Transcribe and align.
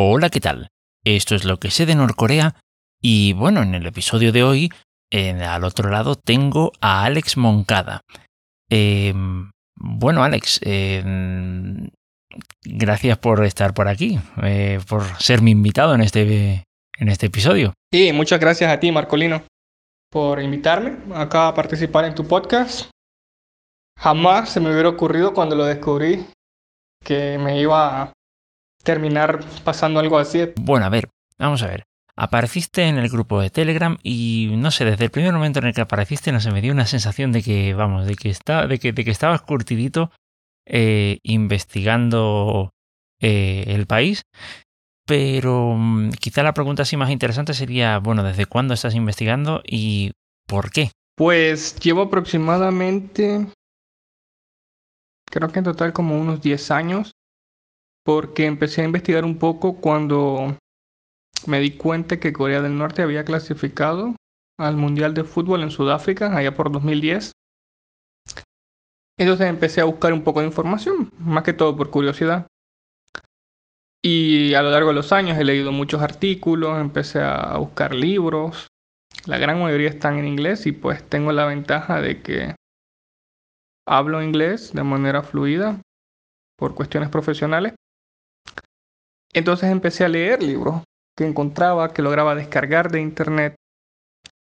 Hola, 0.00 0.30
¿qué 0.30 0.38
tal? 0.38 0.68
Esto 1.04 1.34
es 1.34 1.44
lo 1.44 1.58
que 1.58 1.72
sé 1.72 1.84
de 1.84 1.96
Norcorea 1.96 2.54
y 3.02 3.32
bueno, 3.32 3.62
en 3.62 3.74
el 3.74 3.84
episodio 3.84 4.30
de 4.30 4.44
hoy, 4.44 4.72
al 5.12 5.64
otro 5.64 5.90
lado 5.90 6.14
tengo 6.14 6.70
a 6.80 7.02
Alex 7.02 7.36
Moncada. 7.36 8.02
Em, 8.70 9.50
bueno, 9.74 10.22
Alex, 10.22 10.60
em, 10.62 11.90
gracias 12.62 13.18
por 13.18 13.44
estar 13.44 13.74
por 13.74 13.88
aquí, 13.88 14.20
eh, 14.44 14.78
por 14.88 15.02
ser 15.18 15.42
mi 15.42 15.50
invitado 15.50 15.96
en 15.96 16.02
este, 16.02 16.62
en 16.96 17.08
este 17.08 17.26
episodio. 17.26 17.74
Y 17.92 18.12
muchas 18.12 18.38
gracias 18.38 18.70
a 18.70 18.78
ti, 18.78 18.92
Marcolino, 18.92 19.42
por 20.12 20.40
invitarme 20.40 20.96
acá 21.12 21.48
a 21.48 21.54
participar 21.54 22.04
en 22.04 22.14
tu 22.14 22.24
podcast. 22.24 22.88
Jamás 23.98 24.50
se 24.50 24.60
me 24.60 24.70
hubiera 24.70 24.90
ocurrido 24.90 25.34
cuando 25.34 25.56
lo 25.56 25.64
descubrí 25.64 26.24
que 27.04 27.36
me 27.38 27.60
iba 27.60 28.02
a 28.02 28.12
terminar 28.88 29.40
pasando 29.64 30.00
algo 30.00 30.16
así. 30.16 30.48
Bueno, 30.56 30.86
a 30.86 30.88
ver, 30.88 31.10
vamos 31.38 31.62
a 31.62 31.66
ver. 31.66 31.84
Apareciste 32.16 32.84
en 32.84 32.96
el 32.96 33.10
grupo 33.10 33.38
de 33.38 33.50
Telegram 33.50 33.98
y 34.02 34.54
no 34.56 34.70
sé, 34.70 34.86
desde 34.86 35.04
el 35.04 35.10
primer 35.10 35.34
momento 35.34 35.58
en 35.58 35.66
el 35.66 35.74
que 35.74 35.82
apareciste 35.82 36.32
no 36.32 36.40
se 36.40 36.50
me 36.52 36.62
dio 36.62 36.72
una 36.72 36.86
sensación 36.86 37.30
de 37.30 37.42
que, 37.42 37.74
vamos, 37.74 38.06
de 38.06 38.14
que, 38.14 38.30
está, 38.30 38.66
de 38.66 38.78
que, 38.78 38.94
de 38.94 39.04
que 39.04 39.10
estabas 39.10 39.42
curtidito 39.42 40.10
eh, 40.64 41.18
investigando 41.22 42.70
eh, 43.20 43.64
el 43.66 43.84
país. 43.84 44.22
Pero 45.06 45.74
mm, 45.76 46.12
quizá 46.12 46.42
la 46.42 46.54
pregunta 46.54 46.84
así 46.84 46.96
más 46.96 47.10
interesante 47.10 47.52
sería, 47.52 47.98
bueno, 47.98 48.22
¿desde 48.22 48.46
cuándo 48.46 48.72
estás 48.72 48.94
investigando 48.94 49.60
y 49.66 50.12
por 50.46 50.70
qué? 50.70 50.92
Pues 51.14 51.78
llevo 51.78 52.02
aproximadamente, 52.02 53.48
creo 55.26 55.48
que 55.50 55.58
en 55.58 55.64
total 55.66 55.92
como 55.92 56.18
unos 56.18 56.40
10 56.40 56.70
años 56.70 57.12
porque 58.08 58.46
empecé 58.46 58.80
a 58.80 58.86
investigar 58.86 59.26
un 59.26 59.36
poco 59.36 59.82
cuando 59.82 60.56
me 61.46 61.60
di 61.60 61.72
cuenta 61.76 62.18
que 62.18 62.32
Corea 62.32 62.62
del 62.62 62.78
Norte 62.78 63.02
había 63.02 63.22
clasificado 63.22 64.16
al 64.58 64.78
Mundial 64.78 65.12
de 65.12 65.24
Fútbol 65.24 65.62
en 65.62 65.70
Sudáfrica, 65.70 66.34
allá 66.34 66.54
por 66.54 66.72
2010. 66.72 67.32
Entonces 69.18 69.46
empecé 69.46 69.82
a 69.82 69.84
buscar 69.84 70.14
un 70.14 70.24
poco 70.24 70.40
de 70.40 70.46
información, 70.46 71.12
más 71.18 71.44
que 71.44 71.52
todo 71.52 71.76
por 71.76 71.90
curiosidad. 71.90 72.46
Y 74.02 74.54
a 74.54 74.62
lo 74.62 74.70
largo 74.70 74.88
de 74.88 74.94
los 74.94 75.12
años 75.12 75.36
he 75.36 75.44
leído 75.44 75.70
muchos 75.70 76.00
artículos, 76.00 76.80
empecé 76.80 77.20
a 77.20 77.58
buscar 77.58 77.94
libros. 77.94 78.68
La 79.26 79.36
gran 79.36 79.60
mayoría 79.60 79.90
están 79.90 80.16
en 80.16 80.26
inglés 80.26 80.64
y 80.64 80.72
pues 80.72 81.06
tengo 81.06 81.30
la 81.32 81.44
ventaja 81.44 82.00
de 82.00 82.22
que 82.22 82.54
hablo 83.86 84.22
inglés 84.22 84.72
de 84.72 84.82
manera 84.82 85.22
fluida 85.22 85.82
por 86.56 86.74
cuestiones 86.74 87.10
profesionales. 87.10 87.74
Entonces 89.32 89.70
empecé 89.70 90.04
a 90.04 90.08
leer 90.08 90.42
libros 90.42 90.82
que 91.16 91.26
encontraba, 91.26 91.92
que 91.92 92.02
lograba 92.02 92.34
descargar 92.34 92.90
de 92.90 93.00
internet, 93.00 93.54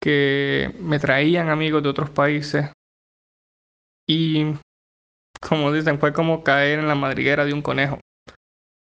que 0.00 0.74
me 0.80 0.98
traían 0.98 1.48
amigos 1.48 1.82
de 1.82 1.88
otros 1.88 2.10
países. 2.10 2.70
Y, 4.08 4.54
como 5.40 5.72
dicen, 5.72 5.98
fue 5.98 6.12
como 6.12 6.42
caer 6.42 6.78
en 6.78 6.88
la 6.88 6.94
madriguera 6.94 7.44
de 7.44 7.52
un 7.52 7.62
conejo. 7.62 8.00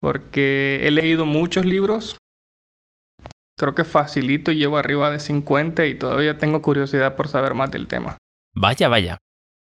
Porque 0.00 0.80
he 0.82 0.90
leído 0.90 1.26
muchos 1.26 1.64
libros. 1.64 2.16
Creo 3.58 3.74
que 3.74 3.84
facilito, 3.84 4.52
llevo 4.52 4.78
arriba 4.78 5.10
de 5.10 5.20
50 5.20 5.86
y 5.86 5.94
todavía 5.94 6.38
tengo 6.38 6.62
curiosidad 6.62 7.14
por 7.14 7.28
saber 7.28 7.54
más 7.54 7.70
del 7.70 7.86
tema. 7.86 8.16
Vaya, 8.54 8.88
vaya. 8.88 9.18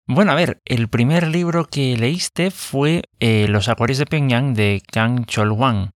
Bueno, 0.06 0.32
a 0.32 0.34
ver, 0.34 0.60
el 0.64 0.88
primer 0.88 1.28
libro 1.28 1.66
que 1.66 1.96
leíste 1.96 2.50
fue 2.50 3.04
eh, 3.20 3.46
Los 3.48 3.68
Acuarios 3.68 3.98
de 3.98 4.06
Pyongyang 4.06 4.52
de 4.52 4.82
Kang 4.90 5.26
Chol-wan, 5.26 5.92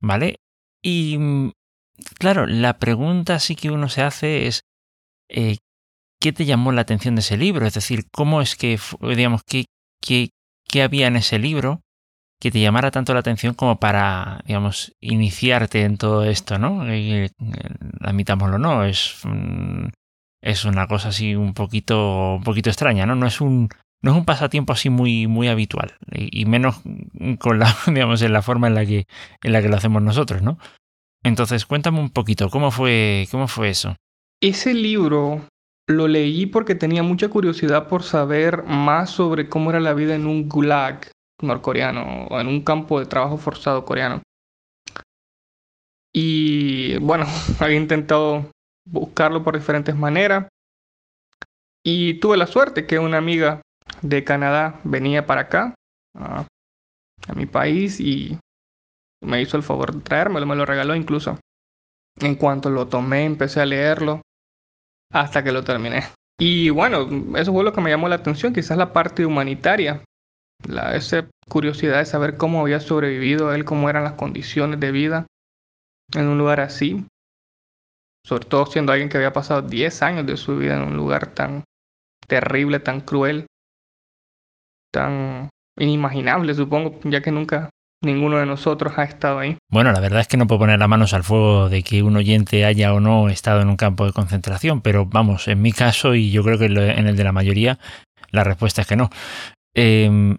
¿vale? 0.00 0.36
Y 0.82 1.16
mm, 1.18 1.52
claro, 2.18 2.46
la 2.46 2.78
pregunta 2.78 3.38
sí 3.38 3.56
que 3.56 3.70
uno 3.70 3.88
se 3.88 4.02
hace 4.02 4.46
es, 4.46 4.64
eh, 5.30 5.56
¿qué 6.20 6.32
te 6.32 6.44
llamó 6.44 6.70
la 6.70 6.82
atención 6.82 7.14
de 7.14 7.20
ese 7.20 7.38
libro? 7.38 7.66
Es 7.66 7.74
decir, 7.74 8.08
¿cómo 8.12 8.42
es 8.42 8.56
que, 8.56 8.78
digamos, 9.00 9.42
qué, 9.46 9.64
qué, 10.02 10.30
qué 10.68 10.82
había 10.82 11.06
en 11.06 11.16
ese 11.16 11.38
libro 11.38 11.80
que 12.40 12.50
te 12.50 12.60
llamara 12.60 12.90
tanto 12.90 13.14
la 13.14 13.20
atención 13.20 13.54
como 13.54 13.80
para, 13.80 14.42
digamos, 14.46 14.92
iniciarte 15.00 15.82
en 15.82 15.96
todo 15.96 16.24
esto, 16.24 16.58
¿no? 16.58 16.94
Y, 16.94 17.30
admitámoslo, 18.00 18.58
¿no? 18.58 18.84
Es... 18.84 19.16
Es 20.42 20.64
una 20.64 20.86
cosa 20.86 21.08
así 21.08 21.34
un 21.34 21.54
poquito, 21.54 22.36
un 22.36 22.44
poquito 22.44 22.70
extraña, 22.70 23.06
¿no? 23.06 23.14
No 23.16 23.26
es 23.26 23.40
un, 23.40 23.68
no 24.02 24.12
es 24.12 24.16
un 24.16 24.24
pasatiempo 24.24 24.72
así 24.72 24.90
muy, 24.90 25.26
muy 25.26 25.48
habitual, 25.48 25.96
y, 26.12 26.44
menos 26.46 26.80
con 27.40 27.58
la, 27.58 27.74
digamos, 27.86 28.22
en 28.22 28.32
la 28.32 28.42
forma 28.42 28.68
en 28.68 28.74
la 28.74 28.86
que, 28.86 29.06
en 29.42 29.52
la 29.52 29.62
que 29.62 29.68
lo 29.68 29.76
hacemos 29.76 30.02
nosotros, 30.02 30.42
¿no? 30.42 30.58
Entonces, 31.24 31.66
cuéntame 31.66 31.98
un 31.98 32.10
poquito, 32.10 32.48
¿cómo 32.48 32.70
fue, 32.70 33.26
cómo 33.30 33.48
fue 33.48 33.70
eso? 33.70 33.96
Ese 34.40 34.72
libro 34.72 35.42
lo 35.88 36.06
leí 36.06 36.46
porque 36.46 36.74
tenía 36.74 37.02
mucha 37.02 37.28
curiosidad 37.28 37.88
por 37.88 38.02
saber 38.04 38.62
más 38.64 39.10
sobre 39.10 39.48
cómo 39.48 39.70
era 39.70 39.80
la 39.80 39.94
vida 39.94 40.14
en 40.14 40.26
un 40.26 40.48
gulag 40.48 41.10
norcoreano 41.42 42.26
o 42.30 42.40
en 42.40 42.46
un 42.46 42.62
campo 42.62 43.00
de 43.00 43.06
trabajo 43.06 43.36
forzado 43.36 43.84
coreano. 43.84 44.22
Y 46.14 46.98
bueno, 46.98 47.26
había 47.58 47.76
intentado 47.76 48.50
buscarlo 48.90 49.42
por 49.44 49.56
diferentes 49.56 49.94
maneras. 49.94 50.48
Y 51.84 52.14
tuve 52.14 52.36
la 52.36 52.46
suerte 52.46 52.86
que 52.86 52.98
una 52.98 53.18
amiga 53.18 53.62
de 54.02 54.24
Canadá 54.24 54.80
venía 54.84 55.26
para 55.26 55.42
acá, 55.42 55.74
a, 56.14 56.46
mi 57.34 57.46
país, 57.46 58.00
y 58.00 58.38
me 59.22 59.40
hizo 59.42 59.56
el 59.56 59.62
favor 59.62 59.94
de 59.94 60.00
traérmelo, 60.00 60.46
me 60.46 60.56
lo 60.56 60.66
regaló 60.66 60.94
incluso. 60.94 61.38
En 62.20 62.34
cuanto 62.34 62.70
lo 62.70 62.88
tomé, 62.88 63.24
empecé 63.24 63.60
a 63.60 63.66
leerlo 63.66 64.22
hasta 65.12 65.42
que 65.44 65.52
lo 65.52 65.62
terminé. 65.62 66.04
Y 66.38 66.70
bueno, 66.70 67.08
eso 67.36 67.52
fue 67.52 67.64
lo 67.64 67.72
que 67.72 67.80
me 67.80 67.90
llamó 67.90 68.08
la 68.08 68.16
atención, 68.16 68.52
quizás 68.52 68.76
la 68.76 68.92
parte 68.92 69.26
humanitaria, 69.26 70.04
la, 70.66 70.94
esa 70.94 71.28
curiosidad 71.48 71.98
de 71.98 72.06
saber 72.06 72.36
cómo 72.36 72.60
había 72.60 72.80
sobrevivido 72.80 73.52
él, 73.52 73.64
cómo 73.64 73.88
eran 73.90 74.04
las 74.04 74.14
condiciones 74.14 74.80
de 74.80 74.92
vida 74.92 75.26
en 76.14 76.28
un 76.28 76.38
lugar 76.38 76.60
así 76.60 77.04
sobre 78.28 78.44
todo 78.44 78.66
siendo 78.66 78.92
alguien 78.92 79.08
que 79.08 79.16
había 79.16 79.32
pasado 79.32 79.62
10 79.62 80.02
años 80.02 80.26
de 80.26 80.36
su 80.36 80.58
vida 80.58 80.76
en 80.76 80.82
un 80.82 80.96
lugar 80.98 81.28
tan 81.28 81.64
terrible, 82.26 82.78
tan 82.78 83.00
cruel, 83.00 83.46
tan 84.92 85.48
inimaginable, 85.78 86.52
supongo, 86.52 87.00
ya 87.04 87.22
que 87.22 87.32
nunca 87.32 87.70
ninguno 88.04 88.36
de 88.36 88.44
nosotros 88.44 88.92
ha 88.98 89.04
estado 89.04 89.38
ahí. 89.38 89.56
Bueno, 89.70 89.92
la 89.92 90.00
verdad 90.00 90.20
es 90.20 90.28
que 90.28 90.36
no 90.36 90.46
puedo 90.46 90.58
poner 90.58 90.78
las 90.78 90.90
manos 90.90 91.14
al 91.14 91.24
fuego 91.24 91.70
de 91.70 91.82
que 91.82 92.02
un 92.02 92.16
oyente 92.16 92.66
haya 92.66 92.92
o 92.92 93.00
no 93.00 93.30
estado 93.30 93.62
en 93.62 93.70
un 93.70 93.76
campo 93.76 94.04
de 94.04 94.12
concentración, 94.12 94.82
pero 94.82 95.06
vamos, 95.06 95.48
en 95.48 95.62
mi 95.62 95.72
caso 95.72 96.14
y 96.14 96.30
yo 96.30 96.44
creo 96.44 96.58
que 96.58 96.66
en 96.66 97.06
el 97.06 97.16
de 97.16 97.24
la 97.24 97.32
mayoría, 97.32 97.78
la 98.30 98.44
respuesta 98.44 98.82
es 98.82 98.88
que 98.88 98.96
no. 98.96 99.08
Eh, 99.74 100.36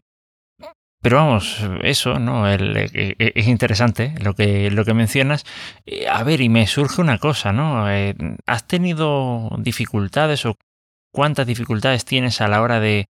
pero 1.02 1.16
vamos, 1.18 1.62
eso, 1.82 2.20
¿no? 2.20 2.50
Eh, 2.52 2.58
eh, 2.94 3.32
es 3.36 3.48
interesante 3.48 4.14
lo 4.22 4.34
que, 4.34 4.70
lo 4.70 4.84
que 4.84 4.94
mencionas. 4.94 5.46
Eh, 5.86 6.08
a 6.10 6.24
ver, 6.24 6.42
y 6.42 6.50
me 6.50 6.68
surge 6.68 7.02
una 7.02 7.20
cosa, 7.20 7.54
¿no? 7.54 7.86
¿Has 8.46 8.68
tenido 8.68 9.50
dificultades 9.60 10.46
o 10.46 10.58
cuántas 11.14 11.48
dificultades 11.48 12.04
tienes 12.04 12.42
a 12.42 12.50
la 12.50 12.62
hora 12.62 12.80
de 12.82 13.08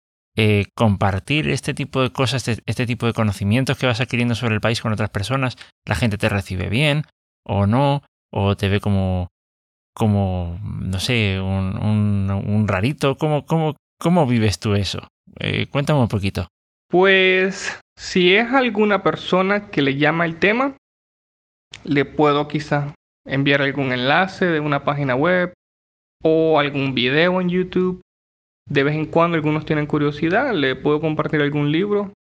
compartir 0.76 1.50
este 1.50 1.74
tipo 1.74 2.02
de 2.02 2.12
cosas, 2.12 2.48
este, 2.48 2.64
este, 2.66 2.86
tipo 2.88 3.06
de 3.06 3.14
conocimientos 3.14 3.78
que 3.78 3.86
vas 3.86 4.02
adquiriendo 4.02 4.34
sobre 4.36 4.56
el 4.56 4.62
país 4.62 4.82
con 4.82 4.94
otras 4.94 5.10
personas? 5.10 5.58
¿La 5.86 5.96
gente 5.96 6.18
te 6.18 6.30
recibe 6.30 6.70
bien 6.70 7.04
o 7.46 7.68
no? 7.68 8.02
¿O 8.32 8.56
te 8.56 8.70
ve 8.70 8.80
como, 8.80 9.28
como 9.94 10.58
no 10.64 11.00
sé, 11.00 11.40
un 11.42 12.66
rarito? 12.68 13.18
¿Cómo, 13.18 13.46
cómo, 13.46 13.76
¿Cómo 14.00 14.26
vives 14.26 14.60
tú 14.60 14.74
eso? 14.76 15.08
cuéntame 15.72 16.00
un 16.00 16.08
poquito. 16.08 16.48
Pues 16.94 17.80
si 17.98 18.36
es 18.36 18.52
alguna 18.52 19.02
persona 19.02 19.72
que 19.72 19.82
le 19.82 19.98
llama 19.98 20.26
el 20.26 20.38
tema, 20.38 20.78
le 21.84 22.06
puedo 22.06 22.48
quizá 22.48 22.94
enviar 23.26 23.64
algún 23.64 23.92
enlace 23.92 24.46
de 24.46 24.60
una 24.60 24.84
página 24.84 25.16
web 25.16 25.54
o 26.24 26.60
algún 26.60 26.94
video 26.94 27.42
en 27.42 27.50
YouTube. 27.50 28.02
De 28.70 28.84
vez 28.84 28.94
en 28.94 29.08
cuando 29.08 29.38
algunos 29.38 29.66
tienen 29.66 29.88
curiosidad, 29.88 30.54
le 30.54 30.76
puedo 30.76 31.02
compartir 31.02 31.42
algún 31.42 31.72
libro 31.72 32.14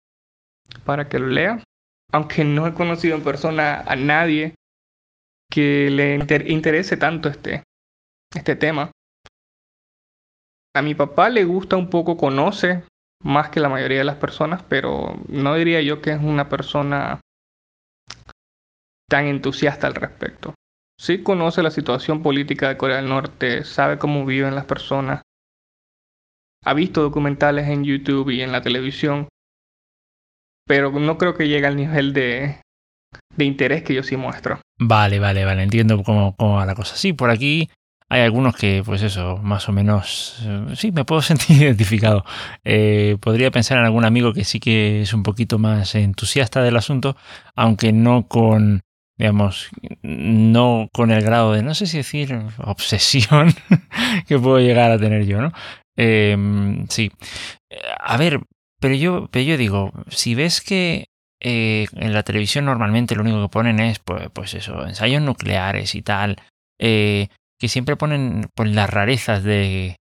para 0.83 1.07
que 1.07 1.19
lo 1.19 1.27
lea. 1.27 1.63
Aunque 2.11 2.43
no 2.43 2.65
he 2.65 2.73
conocido 2.73 3.15
en 3.15 3.23
persona 3.23 3.81
a 3.81 3.95
nadie 3.95 4.55
que 5.51 5.91
le 5.91 6.15
interese 6.51 6.97
tanto 6.97 7.29
este, 7.29 7.61
este 8.35 8.55
tema. 8.55 8.89
A 10.75 10.81
mi 10.81 10.95
papá 10.95 11.29
le 11.29 11.43
gusta 11.45 11.77
un 11.77 11.91
poco, 11.91 12.17
conoce 12.17 12.83
más 13.23 13.49
que 13.49 13.59
la 13.59 13.69
mayoría 13.69 13.99
de 13.99 14.03
las 14.03 14.17
personas, 14.17 14.61
pero 14.63 15.15
no 15.27 15.55
diría 15.55 15.81
yo 15.81 16.01
que 16.01 16.11
es 16.11 16.21
una 16.21 16.49
persona 16.49 17.21
tan 19.09 19.25
entusiasta 19.25 19.87
al 19.87 19.95
respecto. 19.95 20.53
Sí 20.99 21.23
conoce 21.23 21.63
la 21.63 21.71
situación 21.71 22.21
política 22.21 22.69
de 22.69 22.77
Corea 22.77 22.97
del 22.97 23.09
Norte, 23.09 23.63
sabe 23.63 23.97
cómo 23.97 24.25
viven 24.25 24.55
las 24.55 24.65
personas, 24.65 25.21
ha 26.65 26.73
visto 26.73 27.01
documentales 27.01 27.67
en 27.67 27.83
YouTube 27.83 28.29
y 28.29 28.41
en 28.41 28.51
la 28.51 28.61
televisión, 28.61 29.27
pero 30.65 30.91
no 30.91 31.17
creo 31.17 31.33
que 31.33 31.47
llegue 31.47 31.67
al 31.67 31.75
nivel 31.75 32.13
de, 32.13 32.61
de 33.35 33.45
interés 33.45 33.83
que 33.83 33.93
yo 33.93 34.03
sí 34.03 34.15
muestro. 34.15 34.59
Vale, 34.79 35.19
vale, 35.19 35.45
vale, 35.45 35.63
entiendo 35.63 36.01
cómo, 36.03 36.35
cómo 36.37 36.55
va 36.55 36.65
la 36.65 36.75
cosa. 36.75 36.95
Sí, 36.95 37.13
por 37.13 37.29
aquí 37.29 37.69
hay 38.13 38.21
algunos 38.21 38.55
que, 38.55 38.83
pues 38.85 39.01
eso, 39.01 39.37
más 39.37 39.67
o 39.67 39.71
menos, 39.71 40.37
eh, 40.45 40.75
sí, 40.75 40.91
me 40.91 41.03
puedo 41.03 41.21
sentir 41.23 41.57
identificado. 41.63 42.23
Eh, 42.63 43.17
podría 43.19 43.49
pensar 43.49 43.79
en 43.79 43.85
algún 43.85 44.05
amigo 44.05 44.33
que 44.33 44.43
sí 44.43 44.59
que 44.59 45.01
es 45.01 45.13
un 45.15 45.23
poquito 45.23 45.57
más 45.57 45.95
entusiasta 45.95 46.61
del 46.61 46.77
asunto, 46.77 47.17
aunque 47.55 47.91
no 47.91 48.27
con, 48.27 48.81
digamos, 49.17 49.69
no 50.03 50.89
con 50.93 51.09
el 51.09 51.23
grado 51.23 51.53
de, 51.53 51.63
no 51.63 51.73
sé 51.73 51.87
si 51.87 51.97
decir, 51.97 52.39
obsesión 52.59 53.51
que 54.27 54.37
puedo 54.37 54.59
llegar 54.59 54.91
a 54.91 54.99
tener 54.99 55.25
yo, 55.25 55.41
¿no? 55.41 55.51
Em, 55.97 56.85
sí. 56.89 57.11
A 57.99 58.15
ver, 58.17 58.41
pero 58.79 58.93
yo, 58.93 59.27
pero 59.31 59.43
yo 59.43 59.57
digo, 59.57 59.91
si 60.09 60.35
ves 60.35 60.61
que 60.61 61.07
eh, 61.41 61.87
en 61.95 62.13
la 62.13 62.21
televisión 62.21 62.65
normalmente 62.65 63.15
lo 63.15 63.23
único 63.23 63.41
que 63.41 63.49
ponen 63.49 63.79
es, 63.79 63.97
pues, 63.97 64.29
pues 64.31 64.53
eso, 64.53 64.85
ensayos 64.85 65.23
nucleares 65.23 65.95
y 65.95 66.03
tal, 66.03 66.37
eh, 66.79 67.29
que 67.63 67.69
siempre 67.69 67.95
ponen 67.95 68.49
pues, 68.55 68.75
las 68.75 68.89
rarezas 68.89 69.41
de, 69.41 69.95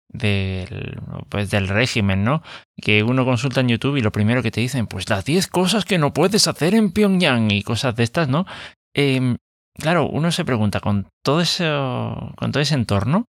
pues, 1.29 1.51
del 1.51 1.67
régimen, 1.67 2.23
¿no? 2.23 2.41
Que 2.81 3.03
uno 3.03 3.25
consulta 3.25 3.63
en 3.63 3.69
YouTube 3.71 3.97
y 3.97 4.01
lo 4.01 4.13
primero 4.13 4.45
que 4.45 4.53
te 4.53 4.61
dicen, 4.61 4.87
pues 4.87 5.11
las 5.11 5.25
10 5.25 5.49
cosas 5.49 5.85
que 5.85 5.99
no 5.99 6.13
puedes 6.13 6.47
hacer 6.47 6.77
en 6.77 6.93
Pyongyang 6.93 7.51
y 7.51 7.65
cosas 7.65 7.97
de 7.97 8.05
estas, 8.05 8.29
¿no? 8.29 8.47
Em, 8.95 9.39
claro, 9.75 10.07
uno 10.07 10.31
se 10.31 10.45
pregunta, 10.45 10.79
con 10.79 11.09
todo, 11.25 11.41
eso, 11.41 12.33
con 12.37 12.53
todo 12.53 12.63
ese 12.63 12.77
entorno, 12.77 13.25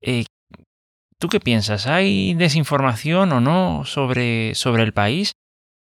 eh, 0.00 0.24
¿tú 1.20 1.28
qué 1.28 1.38
piensas? 1.38 1.86
¿Hay 1.86 2.32
desinformación 2.32 3.32
o 3.32 3.40
no 3.42 3.84
sobre, 3.84 4.54
sobre 4.54 4.82
el 4.82 4.94
país? 4.94 5.32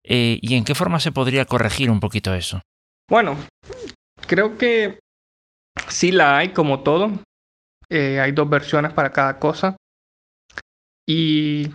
Eh, 0.03 0.41
¿Y 0.43 0.57
en 0.57 0.65
qué 0.65 0.75
forma 0.75 0.99
se 0.99 1.13
podría 1.13 1.45
corregir 1.45 1.89
un 1.89 2.01
poquito 2.01 2.35
eso? 2.35 2.63
Bueno, 3.09 3.37
creo 4.27 4.59
que 4.59 4.99
sí 5.87 6.11
la 6.11 6.39
hay 6.39 6.49
como 6.49 6.81
todo. 6.81 7.13
Eh, 7.89 8.21
hay 8.21 8.33
dos 8.33 8.49
versiones 8.49 8.93
para 8.93 9.13
cada 9.13 9.39
cosa. 9.39 9.77
Y 11.09 11.71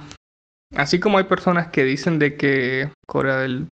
así 0.75 0.99
como 0.99 1.17
hay 1.17 1.23
personas 1.23 1.69
que 1.71 1.83
dicen 1.83 2.19
de 2.19 2.35
que 2.35 2.91
Corea 3.07 3.37
del 3.37 3.69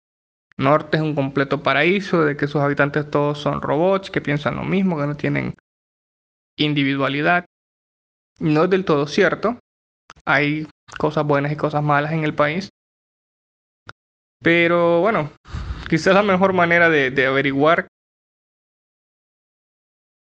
Norte 0.56 0.96
es 0.96 1.02
un 1.02 1.14
completo 1.14 1.62
paraíso, 1.62 2.24
de 2.24 2.36
que 2.36 2.48
sus 2.48 2.60
habitantes 2.60 3.10
todos 3.10 3.38
son 3.38 3.62
robots, 3.62 4.10
que 4.10 4.20
piensan 4.20 4.56
lo 4.56 4.64
mismo, 4.64 4.98
que 4.98 5.06
no 5.06 5.16
tienen 5.16 5.54
individualidad. 6.58 7.44
No 8.40 8.64
es 8.64 8.70
del 8.70 8.84
todo 8.84 9.06
cierto. 9.06 9.58
Hay 10.24 10.66
cosas 10.98 11.24
buenas 11.24 11.52
y 11.52 11.56
cosas 11.56 11.82
malas 11.82 12.12
en 12.12 12.24
el 12.24 12.34
país. 12.34 12.68
Pero 14.42 15.00
bueno, 15.00 15.30
quizás 15.88 16.14
la 16.14 16.22
mejor 16.22 16.52
manera 16.52 16.90
de, 16.90 17.10
de 17.10 17.26
averiguar 17.26 17.86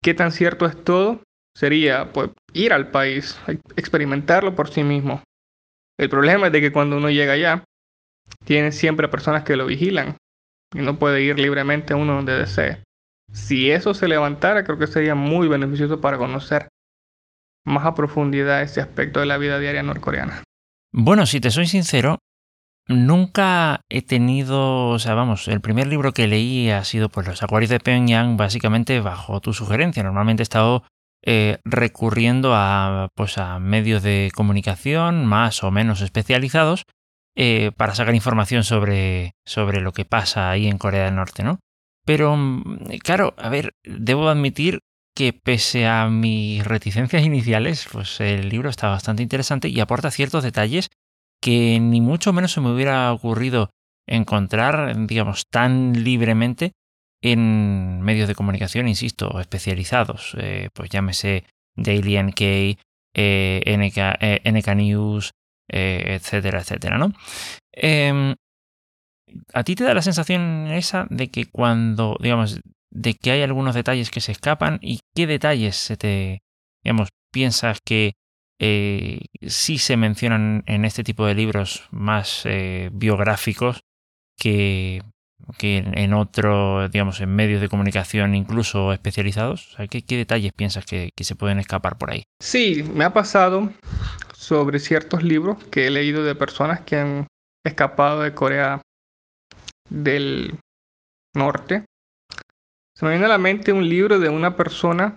qué 0.02 0.14
tan 0.14 0.30
cierto 0.30 0.66
es 0.66 0.84
todo 0.84 1.22
sería 1.56 2.12
pues 2.12 2.30
ir 2.52 2.72
al 2.74 2.90
país, 2.90 3.38
experimentarlo 3.76 4.54
por 4.54 4.68
sí 4.68 4.84
mismo. 4.84 5.22
El 5.98 6.10
problema 6.10 6.48
es 6.48 6.52
de 6.52 6.60
que 6.60 6.70
cuando 6.70 6.98
uno 6.98 7.08
llega 7.08 7.32
allá, 7.32 7.64
tiene 8.44 8.72
siempre 8.72 9.08
personas 9.08 9.42
que 9.42 9.56
lo 9.56 9.64
vigilan 9.64 10.16
y 10.74 10.80
no 10.80 10.98
puede 10.98 11.22
ir 11.22 11.38
libremente 11.38 11.94
uno 11.94 12.16
donde 12.16 12.36
desee. 12.36 12.82
Si 13.32 13.70
eso 13.70 13.94
se 13.94 14.06
levantara, 14.06 14.64
creo 14.64 14.78
que 14.78 14.86
sería 14.86 15.14
muy 15.14 15.48
beneficioso 15.48 16.00
para 16.00 16.18
conocer 16.18 16.68
más 17.64 17.86
a 17.86 17.94
profundidad 17.94 18.60
ese 18.60 18.82
aspecto 18.82 19.20
de 19.20 19.26
la 19.26 19.38
vida 19.38 19.58
diaria 19.58 19.82
norcoreana. 19.82 20.42
Bueno, 20.92 21.24
si 21.24 21.40
te 21.40 21.50
soy 21.50 21.66
sincero, 21.66 22.18
nunca 22.86 23.80
he 23.88 24.02
tenido, 24.02 24.90
o 24.90 24.98
sea, 24.98 25.14
vamos, 25.14 25.48
el 25.48 25.62
primer 25.62 25.86
libro 25.86 26.12
que 26.12 26.28
leí 26.28 26.70
ha 26.70 26.84
sido 26.84 27.08
pues 27.08 27.26
Los 27.26 27.42
acuarios 27.42 27.70
de 27.70 27.80
Pyongyang, 27.80 28.36
básicamente 28.36 29.00
bajo 29.00 29.40
tu 29.40 29.54
sugerencia. 29.54 30.02
Normalmente 30.02 30.42
he 30.42 30.44
estado 30.44 30.84
eh, 31.22 31.58
recurriendo 31.64 32.52
a, 32.54 33.08
pues, 33.14 33.38
a 33.38 33.58
medios 33.58 34.02
de 34.02 34.30
comunicación 34.34 35.26
más 35.26 35.64
o 35.64 35.70
menos 35.70 36.00
especializados 36.00 36.84
eh, 37.34 37.72
para 37.76 37.94
sacar 37.94 38.14
información 38.14 38.64
sobre, 38.64 39.32
sobre 39.44 39.80
lo 39.80 39.92
que 39.92 40.04
pasa 40.04 40.50
ahí 40.50 40.68
en 40.68 40.78
Corea 40.78 41.04
del 41.04 41.16
Norte, 41.16 41.42
¿no? 41.42 41.58
Pero, 42.04 42.36
mm, 42.36 42.98
claro, 43.02 43.34
a 43.36 43.48
ver, 43.48 43.74
debo 43.84 44.28
admitir 44.28 44.80
que 45.14 45.32
pese 45.32 45.86
a 45.86 46.08
mis 46.08 46.64
reticencias 46.64 47.24
iniciales, 47.24 47.88
pues 47.90 48.20
el 48.20 48.48
libro 48.48 48.68
está 48.68 48.88
bastante 48.88 49.22
interesante 49.22 49.68
y 49.68 49.80
aporta 49.80 50.10
ciertos 50.10 50.44
detalles 50.44 50.88
que 51.42 51.80
ni 51.80 52.00
mucho 52.00 52.32
menos 52.32 52.52
se 52.52 52.60
me 52.60 52.72
hubiera 52.72 53.12
ocurrido 53.12 53.70
encontrar, 54.06 55.06
digamos, 55.06 55.44
tan 55.50 56.04
libremente 56.04 56.72
en 57.32 58.00
medios 58.02 58.28
de 58.28 58.34
comunicación, 58.34 58.88
insisto, 58.88 59.40
especializados, 59.40 60.36
eh, 60.38 60.68
pues 60.72 60.90
llámese 60.90 61.44
Daily 61.76 62.16
NK, 62.18 62.40
eh, 63.14 63.62
NK, 63.66 63.98
eh, 64.20 64.74
News, 64.74 65.32
etcétera, 65.68 66.60
etcétera, 66.60 66.98
¿no? 66.98 67.12
Em, 67.72 68.34
¿A 69.52 69.64
ti 69.64 69.74
te 69.74 69.84
da 69.84 69.94
la 69.94 70.02
sensación 70.02 70.68
esa 70.68 71.06
de 71.10 71.28
que 71.28 71.46
cuando, 71.46 72.16
digamos, 72.20 72.60
de 72.90 73.14
que 73.14 73.32
hay 73.32 73.42
algunos 73.42 73.74
detalles 73.74 74.10
que 74.10 74.20
se 74.20 74.32
escapan 74.32 74.78
y 74.80 75.00
qué 75.14 75.26
detalles 75.26 75.76
se 75.76 75.96
te, 75.96 76.42
digamos, 76.84 77.08
piensas 77.32 77.80
que 77.84 78.14
sí 78.58 79.78
se 79.78 79.96
mencionan 79.96 80.62
en 80.66 80.84
este 80.84 81.02
tipo 81.04 81.26
de 81.26 81.34
libros 81.34 81.88
más 81.90 82.44
biográficos 82.92 83.80
que 84.38 85.02
que 85.58 85.78
en 85.78 86.14
otro, 86.14 86.88
digamos, 86.88 87.20
en 87.20 87.34
medios 87.34 87.60
de 87.60 87.68
comunicación 87.68 88.34
incluso 88.34 88.92
especializados? 88.92 89.76
¿qué, 89.90 90.16
detalles 90.16 90.52
piensas 90.52 90.84
que, 90.84 91.12
se 91.18 91.36
pueden 91.36 91.58
escapar 91.58 91.98
por 91.98 92.10
ahí? 92.10 92.24
Sí, 92.40 92.82
me 92.94 93.04
ha 93.04 93.12
pasado 93.12 93.70
sobre 94.34 94.78
ciertos 94.78 95.22
libros 95.22 95.62
que 95.64 95.86
he 95.86 95.90
leído 95.90 96.24
de 96.24 96.34
personas 96.34 96.80
que 96.80 96.96
han 96.96 97.26
escapado 97.64 98.22
de 98.22 98.34
Corea 98.34 98.82
del 99.88 100.58
Norte. 101.34 101.84
Se 102.94 103.04
me 103.04 103.12
viene 103.12 103.26
a 103.26 103.28
la 103.28 103.38
mente 103.38 103.72
un 103.72 103.88
libro 103.88 104.18
de 104.18 104.28
una 104.28 104.56
persona 104.56 105.16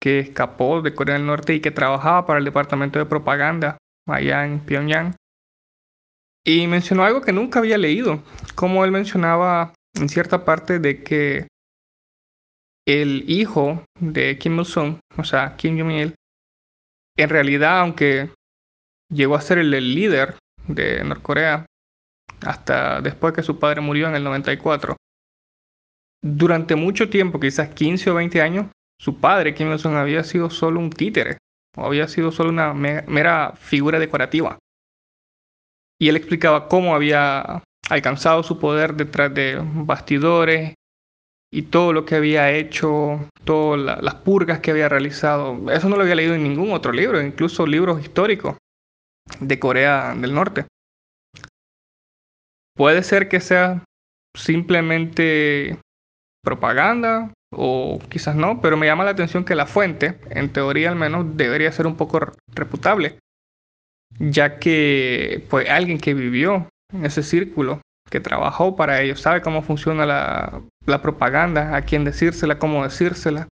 que 0.00 0.18
escapó 0.18 0.82
de 0.82 0.94
Corea 0.94 1.16
del 1.16 1.26
Norte 1.26 1.54
y 1.54 1.60
que 1.60 1.70
trabajaba 1.70 2.26
para 2.26 2.40
el 2.40 2.44
departamento 2.44 2.98
de 2.98 3.06
propaganda 3.06 3.78
allá 4.08 4.44
en 4.44 4.58
Pyongyang. 4.58 5.14
Y 6.44 6.66
mencionó 6.66 7.04
algo 7.04 7.20
que 7.20 7.32
nunca 7.32 7.60
había 7.60 7.78
leído, 7.78 8.22
como 8.56 8.84
él 8.84 8.90
mencionaba 8.90 9.74
en 9.94 10.08
cierta 10.08 10.44
parte 10.44 10.80
de 10.80 11.04
que 11.04 11.46
el 12.86 13.24
hijo 13.30 13.84
de 14.00 14.38
Kim 14.38 14.58
Il-sung, 14.58 14.98
o 15.16 15.24
sea, 15.24 15.56
Kim 15.56 15.78
Jong-il, 15.78 16.14
en 17.16 17.28
realidad, 17.28 17.78
aunque 17.78 18.30
llegó 19.08 19.36
a 19.36 19.40
ser 19.40 19.58
el, 19.58 19.70
líder 19.70 20.36
de 20.66 21.04
Norcorea 21.04 21.66
hasta 22.40 23.00
después 23.00 23.34
que 23.34 23.42
su 23.42 23.60
padre 23.60 23.80
murió 23.80 24.08
en 24.08 24.16
el 24.16 24.24
94, 24.24 24.96
durante 26.24 26.74
mucho 26.74 27.08
tiempo, 27.08 27.38
quizás 27.38 27.68
15 27.68 28.10
o 28.10 28.14
20 28.14 28.42
años, 28.42 28.66
su 28.98 29.20
padre, 29.20 29.54
Kim 29.54 29.70
Il-sung, 29.70 29.94
había 29.94 30.24
sido 30.24 30.50
solo 30.50 30.80
un 30.80 30.90
títere, 30.90 31.38
o 31.76 31.86
había 31.86 32.08
sido 32.08 32.32
solo 32.32 32.50
una 32.50 32.74
mera 32.74 33.52
figura 33.52 34.00
decorativa 34.00 34.58
y 36.02 36.08
él 36.08 36.16
explicaba 36.16 36.66
cómo 36.66 36.96
había 36.96 37.62
alcanzado 37.88 38.42
su 38.42 38.58
poder 38.58 38.94
detrás 38.94 39.32
de 39.32 39.56
bastidores 39.62 40.74
y 41.52 41.62
todo 41.62 41.92
lo 41.92 42.04
que 42.04 42.16
había 42.16 42.50
hecho, 42.50 43.28
todas 43.44 44.02
las 44.02 44.16
purgas 44.16 44.58
que 44.58 44.72
había 44.72 44.88
realizado. 44.88 45.70
Eso 45.70 45.88
no 45.88 45.94
lo 45.94 46.02
había 46.02 46.16
leído 46.16 46.34
en 46.34 46.42
ningún 46.42 46.72
otro 46.72 46.90
libro, 46.90 47.22
incluso 47.22 47.66
libros 47.66 48.00
históricos 48.00 48.56
de 49.38 49.60
Corea 49.60 50.12
del 50.16 50.34
Norte. 50.34 50.66
Puede 52.74 53.04
ser 53.04 53.28
que 53.28 53.38
sea 53.38 53.84
simplemente 54.36 55.78
propaganda 56.42 57.32
o 57.54 58.00
quizás 58.08 58.34
no, 58.34 58.60
pero 58.60 58.76
me 58.76 58.86
llama 58.86 59.04
la 59.04 59.12
atención 59.12 59.44
que 59.44 59.54
la 59.54 59.66
fuente, 59.66 60.18
en 60.30 60.52
teoría 60.52 60.88
al 60.88 60.96
menos, 60.96 61.36
debería 61.36 61.70
ser 61.70 61.86
un 61.86 61.96
poco 61.96 62.18
reputable 62.52 63.20
ya 64.18 64.58
que 64.58 65.46
pues 65.50 65.68
alguien 65.68 65.98
que 65.98 66.14
vivió 66.14 66.68
en 66.92 67.06
ese 67.06 67.22
círculo, 67.22 67.80
que 68.10 68.20
trabajó 68.20 68.76
para 68.76 69.00
ellos, 69.00 69.20
sabe 69.20 69.40
cómo 69.40 69.62
funciona 69.62 70.06
la, 70.06 71.00
propaganda, 71.00 71.74
a 71.74 71.82
quién 71.82 72.04
decírsela, 72.04 72.58
cómo 72.58 72.82
decírsela. 72.84 73.48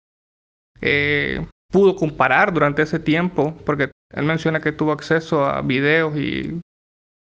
Eh, 0.82 1.46
pudo 1.72 1.96
comparar 1.96 2.54
durante 2.54 2.82
ese 2.82 3.00
tiempo, 3.00 3.56
porque 3.66 3.92
él 4.14 4.24
menciona 4.24 4.60
que 4.60 4.72
tuvo 4.72 4.92
acceso 4.92 5.46
a 5.46 5.62
videos 5.62 6.18
y 6.18 6.60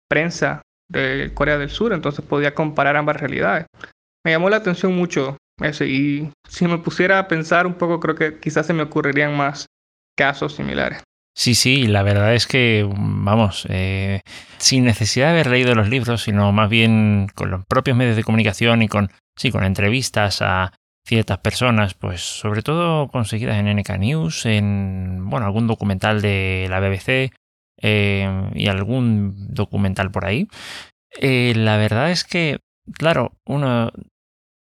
prensa 0.09 0.61
de 0.89 1.31
Corea 1.33 1.57
del 1.57 1.69
Sur, 1.69 1.93
entonces 1.93 2.23
podía 2.23 2.53
comparar 2.53 2.95
ambas 2.95 3.17
realidades. 3.17 3.65
Me 4.23 4.31
llamó 4.31 4.49
la 4.49 4.57
atención 4.57 4.95
mucho 4.95 5.37
eso 5.61 5.85
y 5.85 6.31
si 6.49 6.67
me 6.67 6.77
pusiera 6.77 7.19
a 7.19 7.27
pensar 7.27 7.65
un 7.65 7.75
poco, 7.75 7.99
creo 7.99 8.15
que 8.15 8.39
quizás 8.39 8.67
se 8.67 8.73
me 8.73 8.83
ocurrirían 8.83 9.35
más 9.35 9.65
casos 10.17 10.55
similares. 10.55 11.03
Sí, 11.35 11.53
sí, 11.53 11.87
la 11.87 12.01
verdad 12.01 12.33
es 12.33 12.47
que, 12.47 12.87
vamos, 12.95 13.67
eh, 13.69 14.21
sin 14.57 14.85
necesidad 14.85 15.27
de 15.27 15.31
haber 15.33 15.47
leído 15.47 15.75
los 15.75 15.89
libros, 15.89 16.23
sino 16.23 16.51
más 16.51 16.69
bien 16.69 17.27
con 17.35 17.51
los 17.51 17.65
propios 17.65 17.97
medios 17.97 18.15
de 18.15 18.23
comunicación 18.23 18.81
y 18.81 18.87
con, 18.87 19.11
sí, 19.35 19.51
con 19.51 19.65
entrevistas 19.65 20.41
a, 20.41 20.71
ciertas 21.05 21.37
personas, 21.37 21.93
pues 21.93 22.21
sobre 22.21 22.63
todo 22.63 23.07
conseguidas 23.09 23.57
en 23.57 23.67
NK 23.67 23.99
News, 23.99 24.45
en 24.45 25.29
bueno, 25.29 25.45
algún 25.45 25.67
documental 25.67 26.21
de 26.21 26.67
la 26.69 26.79
BBC 26.79 27.31
eh, 27.81 28.49
y 28.53 28.67
algún 28.67 29.53
documental 29.53 30.11
por 30.11 30.25
ahí. 30.25 30.47
Eh, 31.21 31.53
la 31.55 31.77
verdad 31.77 32.11
es 32.11 32.23
que, 32.23 32.59
claro, 32.93 33.33
uno 33.45 33.91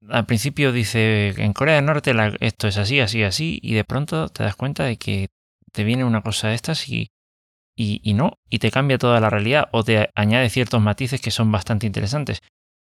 al 0.09 0.27
principio 0.27 0.73
dice 0.73 1.35
en 1.37 1.53
Corea 1.53 1.75
del 1.75 1.85
Norte 1.85 2.15
esto 2.41 2.69
es 2.69 2.79
así, 2.79 3.01
así, 3.01 3.25
así, 3.25 3.59
y 3.63 3.75
de 3.75 3.85
pronto 3.85 4.29
te 4.29 4.45
das 4.45 4.57
cuenta 4.57 4.85
de 4.85 4.97
que 4.97 5.27
te 5.79 5.85
viene 5.85 6.03
una 6.05 6.23
cosa 6.23 6.49
de 6.49 6.57
estas 6.57 6.89
y, 6.89 7.13
y, 7.77 8.15
no, 8.15 8.33
y 8.51 8.59
te 8.59 8.73
cambia 8.73 8.99
toda 8.99 9.21
la 9.21 9.31
realidad 9.31 9.69
o 9.71 9.85
te 9.85 10.11
añade 10.17 10.51
ciertos 10.51 10.83
matices 10.83 11.21
que 11.21 11.31
son 11.31 11.53
bastante 11.53 11.87
interesantes 11.87 12.41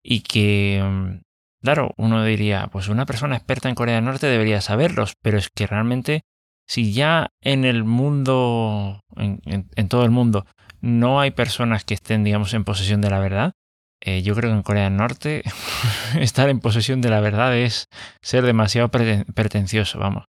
y 0.03 0.23
que 0.23 0.83
mm, 0.83 1.21
Claro, 1.63 1.93
uno 1.99 2.25
diría, 2.25 2.69
pues 2.73 2.89
una 2.89 3.05
persona 3.05 3.37
experta 3.37 3.69
en 3.69 3.75
Corea 3.75 3.97
del 3.97 4.05
Norte 4.05 4.27
debería 4.27 4.63
saberlos, 4.63 5.13
pero 5.23 5.37
es 5.37 5.51
que 5.51 5.67
realmente 5.67 6.23
si 6.67 6.93
ya 6.93 7.29
en 7.43 7.65
el 7.65 7.85
mundo, 7.85 9.01
en, 9.17 9.89
todo 9.89 10.05
el 10.05 10.11
mundo, 10.11 10.47
no 10.81 11.21
hay 11.21 11.33
personas 11.33 11.85
que 11.85 11.95
estén, 11.95 12.25
digamos, 12.25 12.55
en 12.55 12.65
posesión 12.65 13.03
de 13.03 13.11
la 13.11 13.19
verdad, 13.19 13.53
eh, 14.01 14.23
yo 14.23 14.35
creo 14.35 14.51
que 14.51 14.57
en 14.57 14.63
Corea 14.63 14.85
del 14.85 14.97
Norte 14.97 15.43
estar 16.19 16.49
en 16.49 16.61
posesión 16.61 17.03
de 17.03 17.11
la 17.11 17.21
verdad 17.21 17.55
es 17.57 17.89
ser 18.23 18.45
demasiado 18.47 18.89
pretencioso, 18.89 19.99
vamos. 19.99 20.25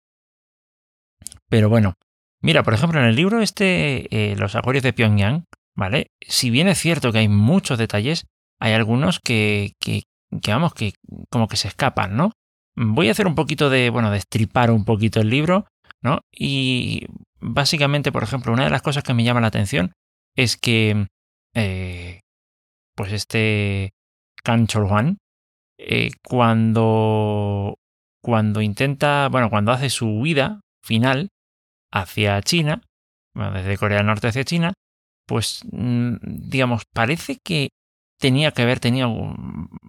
Pero 1.50 1.68
bueno, 1.68 1.96
mira, 2.42 2.64
por 2.64 2.74
ejemplo, 2.74 3.00
en 3.00 3.08
el 3.08 3.16
libro 3.16 3.42
este, 3.42 4.08
eh, 4.32 4.36
Los 4.36 4.56
Acuarios 4.56 4.84
de 4.84 4.94
Pyongyang, 4.94 5.46
¿vale? 5.76 6.12
Si 6.22 6.50
bien 6.50 6.68
es 6.68 6.80
cierto 6.80 7.12
que 7.12 7.20
hay 7.20 7.28
muchos 7.28 7.78
detalles, 7.78 8.26
hay 8.60 8.74
algunos 8.74 9.20
que, 9.20 9.74
que, 9.80 10.04
vamos, 10.48 10.74
que 10.74 10.94
como 11.30 11.48
que 11.48 11.58
se 11.58 11.68
escapan, 11.68 12.16
¿no? 12.16 12.32
Voy 12.76 13.10
a 13.10 13.12
hacer 13.12 13.28
un 13.28 13.36
poquito 13.36 13.70
de, 13.70 13.90
bueno, 13.90 14.12
de 14.12 14.18
estripar 14.18 14.72
un 14.72 14.86
poquito 14.86 15.20
el 15.20 15.30
libro, 15.30 15.66
¿no? 16.02 16.22
Y 16.32 17.08
básicamente, 17.40 18.12
por 18.12 18.24
ejemplo, 18.24 18.54
una 18.54 18.66
de 18.66 18.70
las 18.70 18.82
cosas 18.82 19.04
que 19.04 19.14
me 19.14 19.24
llama 19.24 19.42
la 19.42 19.48
atención 19.48 19.94
es 20.36 20.58
que, 20.58 21.08
eh, 21.54 22.22
pues 22.96 23.12
este 23.14 23.92
Kan 24.44 24.68
Chol 24.68 25.18
eh, 25.80 26.12
cuando, 26.24 27.76
cuando 28.22 28.62
intenta, 28.62 29.30
bueno, 29.30 29.50
cuando 29.50 29.72
hace 29.72 29.90
su 29.90 30.08
huida 30.08 30.62
final 30.84 31.30
hacia 31.92 32.42
China, 32.42 32.82
bueno, 33.34 33.52
desde 33.54 33.78
Corea 33.78 33.98
del 33.98 34.08
Norte 34.08 34.28
hacia 34.28 34.44
China, 34.44 34.74
pues, 35.28 35.62
mm, 35.72 36.16
digamos, 36.22 36.84
parece 36.94 37.38
que 37.44 37.70
tenía 38.20 38.52
que 38.52 38.64
haber 38.64 38.80
tenido 38.80 39.36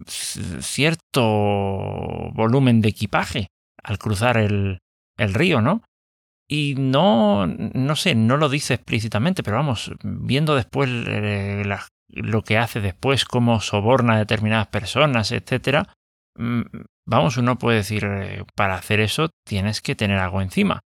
cierto 0.07 1.23
volumen 2.35 2.81
de 2.81 2.91
equipaje 2.91 3.49
al 3.83 3.99
cruzar 3.99 4.37
el, 4.37 4.79
el 5.17 5.35
río, 5.35 5.61
¿no? 5.61 5.83
Y 6.51 6.75
no, 6.77 7.47
no 7.47 7.97
sé, 7.97 8.15
no 8.15 8.39
lo 8.39 8.49
dice 8.49 8.75
explícitamente, 8.75 9.43
pero 9.43 9.59
vamos, 9.59 9.93
viendo 10.03 10.55
después 10.55 10.89
eh, 11.07 11.63
lo 12.09 12.43
que 12.43 12.57
hace 12.57 12.81
después, 12.81 13.27
cómo 13.27 13.61
soborna 13.61 14.15
a 14.15 14.19
determinadas 14.19 14.69
personas, 14.69 15.31
etcétera, 15.31 15.93
mm, 16.37 16.63
vamos, 17.07 17.37
uno 17.37 17.59
puede 17.59 17.79
decir, 17.79 18.05
eh, 18.05 18.45
para 18.55 18.77
hacer 18.77 19.01
eso 19.01 19.29
tienes 19.47 19.83
que 19.83 19.95
tener 19.95 20.19
algo 20.19 20.41
encima. 20.41 20.81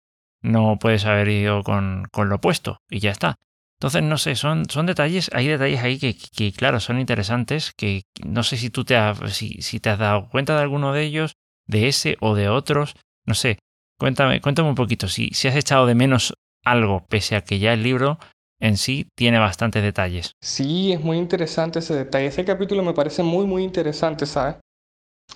No 0.42 0.78
puedes 0.78 1.04
haber 1.04 1.28
ido 1.28 1.62
con, 1.62 2.07
con 2.12 2.28
lo 2.28 2.37
opuesto 2.37 2.78
y 2.88 3.00
ya 3.00 3.11
está. 3.11 3.37
Entonces, 3.78 4.02
no 4.02 4.18
sé, 4.18 4.35
son, 4.35 4.68
son 4.68 4.87
detalles, 4.87 5.30
hay 5.33 5.47
detalles 5.47 5.80
ahí 5.80 5.99
que, 6.00 6.16
que, 6.16 6.52
claro, 6.52 6.80
son 6.80 6.99
interesantes, 6.99 7.73
que 7.76 8.02
no 8.26 8.42
sé 8.42 8.57
si 8.57 8.71
tú 8.71 8.85
te 8.85 8.97
has, 8.97 9.18
si, 9.33 9.62
si, 9.62 9.78
te 9.78 9.90
has 9.90 10.00
dado 10.00 10.28
cuenta 10.30 10.57
de 10.57 10.62
alguno 10.62 10.92
de 10.92 11.04
ellos, 11.04 11.35
de 11.68 11.87
ese 11.87 12.16
o 12.21 12.35
de 12.35 12.49
otros, 12.49 12.97
no 13.25 13.35
sé, 13.35 13.61
cuéntame, 13.97 14.40
cuéntame 14.40 14.68
un 14.68 14.75
poquito, 14.75 15.07
si, 15.07 15.28
si 15.28 15.47
has 15.47 15.54
echado 15.54 15.87
de 15.87 15.95
menos 15.95 16.35
algo, 16.64 17.07
pese 17.09 17.37
a 17.37 17.42
que 17.42 17.61
ya 17.61 17.73
el 17.73 17.85
libro 17.85 18.18
en 18.61 18.76
sí 18.76 19.07
tiene 19.14 19.38
bastantes 19.38 19.85
detalles. 19.85 20.33
Sí, 20.42 20.92
es 20.92 21.00
muy 21.00 21.16
interesante 21.16 21.78
ese 21.78 21.95
detalle, 21.95 22.26
ese 22.26 22.45
capítulo 22.45 22.83
me 22.83 22.95
parece 22.95 23.23
muy, 23.23 23.47
muy 23.47 23.62
interesante, 23.62 24.26
¿sabes? 24.26 24.57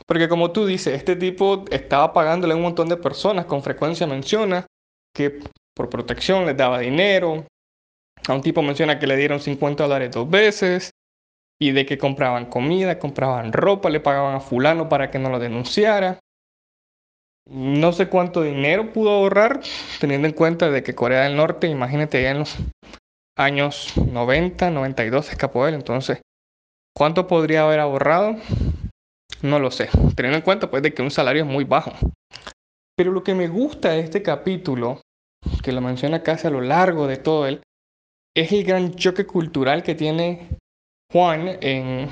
Porque 0.05 0.29
como 0.29 0.51
tú 0.51 0.67
dices, 0.67 0.95
este 0.95 1.15
tipo 1.15 1.65
estaba 1.71 2.13
pagándole 2.13 2.55
a 2.55 2.57
un 2.57 2.63
montón 2.63 2.89
de 2.89 2.97
personas, 2.97 3.45
con 3.45 3.63
frecuencia 3.63 4.09
menciona 4.09 4.67
que 5.15 5.41
por 5.75 5.89
protección 5.89 6.47
les 6.47 6.57
daba 6.57 6.81
dinero, 6.81 7.47
a 8.29 8.35
un 8.35 8.43
tipo 8.43 8.63
menciona 8.63 8.99
que 8.99 9.07
le 9.07 9.17
dieron 9.17 9.41
50 9.41 9.85
dólares 9.85 10.11
dos 10.13 10.29
veces 10.29 10.91
y 11.61 11.73
de 11.73 11.87
que 11.87 11.99
compraban 11.99 12.47
comida, 12.47 12.99
compraban 12.99 13.53
ropa, 13.53 13.91
le 13.91 14.01
pagaban 14.01 14.35
a 14.35 14.41
fulano 14.41 14.89
para 14.89 15.11
que 15.11 15.19
no 15.19 15.31
lo 15.31 15.39
denunciara. 15.39 16.19
No 17.49 17.93
sé 17.93 18.09
cuánto 18.09 18.43
dinero 18.43 18.93
pudo 18.93 19.11
ahorrar, 19.11 19.61
teniendo 20.01 20.29
en 20.29 20.35
cuenta 20.35 20.71
de 20.71 20.83
que 20.83 20.95
Corea 20.95 21.23
del 21.23 21.37
Norte, 21.37 21.67
imagínate 21.67 22.23
ya 22.23 22.31
en 22.31 22.41
los 22.41 22.57
años 23.37 23.97
90, 23.97 24.71
92 24.71 25.31
escapó 25.31 25.67
él, 25.67 25.75
entonces, 25.75 26.21
¿cuánto 26.97 27.27
podría 27.27 27.63
haber 27.63 27.81
ahorrado? 27.81 28.37
No 29.43 29.59
lo 29.59 29.73
sé, 29.73 29.89
teniendo 30.15 30.39
en 30.39 30.45
cuenta 30.45 30.71
pues 30.71 30.83
de 30.85 30.95
que 30.95 31.03
un 31.03 31.11
salario 31.11 31.43
es 31.43 31.49
muy 31.49 31.65
bajo. 31.65 31.93
Pero 32.97 33.13
lo 33.13 33.23
que 33.23 33.35
me 33.35 33.49
gusta 33.49 33.91
de 33.91 34.01
este 34.01 34.23
capítulo, 34.23 35.01
que 35.63 35.73
lo 35.73 35.81
menciona 35.81 36.23
casi 36.23 36.47
a 36.47 36.51
lo 36.51 36.61
largo 36.61 37.07
de 37.07 37.17
todo 37.17 37.47
él, 37.47 37.63
es 38.35 38.53
el 38.53 38.65
gran 38.65 38.95
choque 38.95 39.27
cultural 39.27 39.83
que 39.83 39.95
tiene 39.95 40.49
Juan 41.13 41.59
en, 41.61 42.09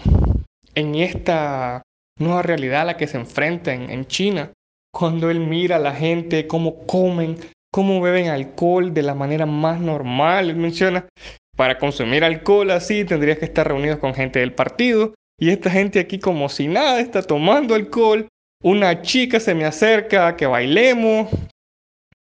en 0.75 0.95
esta 0.95 1.83
nueva 2.19 2.43
realidad 2.43 2.83
a 2.83 2.85
la 2.85 2.97
que 2.97 3.07
se 3.07 3.17
enfrenta 3.17 3.73
en, 3.73 4.07
China. 4.07 4.53
Cuando 4.93 5.31
él 5.31 5.41
mira 5.41 5.77
a 5.77 5.81
la 5.81 5.93
gente, 5.93 6.47
cómo 6.47 6.87
comen, 6.87 7.37
cómo 7.73 8.01
beben 8.01 8.29
alcohol 8.29 8.93
de 8.93 9.03
la 9.03 9.15
manera 9.15 9.47
más 9.47 9.81
normal. 9.81 10.51
Él 10.51 10.57
menciona, 10.57 11.09
para 11.57 11.79
consumir 11.79 12.25
alcohol 12.25 12.71
así 12.71 13.05
tendrías 13.05 13.39
que 13.39 13.45
estar 13.45 13.67
reunido 13.67 13.99
con 13.99 14.15
gente 14.15 14.41
del 14.41 14.55
partido. 14.55 15.15
Y 15.39 15.51
esta 15.51 15.71
gente 15.71 16.01
aquí 16.01 16.19
como 16.19 16.49
si 16.49 16.69
nada 16.69 17.01
está 17.01 17.23
tomando 17.23 17.75
alcohol. 17.75 18.29
Una 18.63 19.01
chica 19.01 19.41
se 19.41 19.55
me 19.55 19.65
acerca 19.65 20.37
que 20.37 20.47
bailemos. 20.47 21.29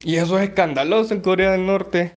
Y 0.02 0.16
eso 0.16 0.38
es 0.38 0.48
escandaloso 0.48 1.12
en 1.12 1.20
Corea 1.20 1.52
del 1.52 1.66
Norte 1.66 2.14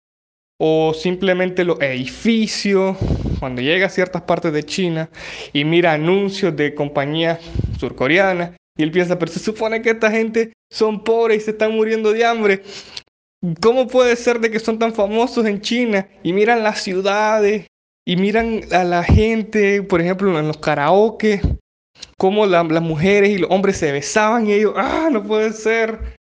o 0.64 0.94
simplemente 0.94 1.64
los 1.64 1.80
edificios, 1.80 2.96
cuando 3.40 3.60
llega 3.60 3.86
a 3.86 3.90
ciertas 3.90 4.22
partes 4.22 4.52
de 4.52 4.62
China 4.62 5.10
y 5.52 5.64
mira 5.64 5.94
anuncios 5.94 6.54
de 6.54 6.72
compañías 6.72 7.40
surcoreanas 7.80 8.52
y 8.78 8.84
él 8.84 8.92
piensa, 8.92 9.18
pero 9.18 9.32
se 9.32 9.40
supone 9.40 9.82
que 9.82 9.90
esta 9.90 10.12
gente 10.12 10.52
son 10.70 11.02
pobres 11.02 11.38
y 11.38 11.44
se 11.46 11.50
están 11.50 11.72
muriendo 11.72 12.12
de 12.12 12.24
hambre. 12.24 12.62
¿Cómo 13.60 13.88
puede 13.88 14.14
ser 14.14 14.38
de 14.38 14.52
que 14.52 14.60
son 14.60 14.78
tan 14.78 14.94
famosos 14.94 15.44
en 15.46 15.60
China 15.60 16.08
y 16.22 16.32
miran 16.32 16.62
las 16.62 16.80
ciudades 16.80 17.66
y 18.06 18.16
miran 18.16 18.60
a 18.70 18.84
la 18.84 19.02
gente, 19.02 19.82
por 19.82 20.00
ejemplo, 20.00 20.38
en 20.38 20.46
los 20.46 20.58
karaoke, 20.58 21.40
cómo 22.18 22.46
las 22.46 22.82
mujeres 22.82 23.30
y 23.30 23.38
los 23.38 23.50
hombres 23.50 23.76
se 23.76 23.92
besaban 23.92 24.46
y 24.46 24.52
ellos, 24.52 24.74
ah, 24.76 25.08
no 25.10 25.22
puede 25.22 25.52
ser. 25.52 26.16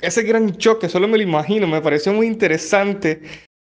Ese 0.00 0.22
gran 0.22 0.56
choque, 0.56 0.88
solo 0.88 1.08
me 1.08 1.16
lo 1.16 1.22
imagino, 1.22 1.66
me 1.66 1.80
pareció 1.80 2.12
muy 2.12 2.26
interesante 2.26 3.22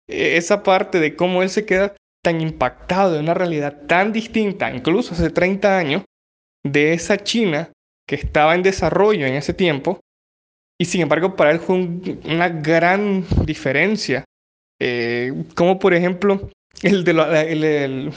eh, 0.07 0.37
esa 0.37 0.63
parte 0.63 0.99
de 0.99 1.15
cómo 1.15 1.43
él 1.43 1.49
se 1.49 1.65
queda 1.65 1.95
tan 2.23 2.39
impactado 2.41 3.13
de 3.13 3.19
una 3.19 3.33
realidad 3.33 3.85
tan 3.87 4.13
distinta, 4.13 4.73
incluso 4.73 5.13
hace 5.13 5.29
30 5.29 5.77
años, 5.77 6.03
de 6.65 6.93
esa 6.93 7.17
China 7.17 7.71
que 8.07 8.15
estaba 8.15 8.55
en 8.55 8.63
desarrollo 8.63 9.25
en 9.25 9.33
ese 9.33 9.53
tiempo, 9.53 9.99
y 10.79 10.85
sin 10.85 11.01
embargo 11.01 11.35
para 11.35 11.51
él 11.51 11.59
fue 11.59 11.75
una 11.75 12.49
gran 12.49 13.25
diferencia, 13.45 14.23
eh, 14.79 15.33
como 15.55 15.79
por 15.79 15.93
ejemplo 15.93 16.49
el, 16.81 17.03
de 17.03 18.11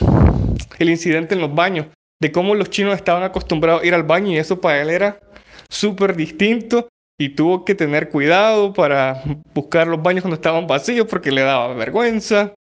el 0.79 0.89
incidente 0.89 1.35
en 1.35 1.41
los 1.41 1.55
baños, 1.55 1.87
de 2.21 2.33
cómo 2.33 2.55
los 2.55 2.71
chinos 2.71 2.95
estaban 2.95 3.23
acostumbrados 3.23 3.83
a 3.83 3.87
ir 3.87 3.95
al 3.95 4.03
baño 4.03 4.33
y 4.33 4.39
eso 4.39 4.61
para 4.61 4.81
él 4.81 4.91
era 4.91 5.21
súper 5.69 6.17
distinto 6.17 6.89
y 7.19 7.31
tuvo 7.31 7.65
que 7.65 7.75
tener 7.75 8.11
cuidado 8.11 8.73
para 8.73 9.23
buscar 9.55 9.87
los 9.87 10.03
baños 10.03 10.23
cuando 10.23 10.37
estaban 10.37 10.67
vacíos 10.67 11.07
porque 11.09 11.33
le 11.33 11.43
daba 11.43 11.75
vergüenza. 11.75 12.55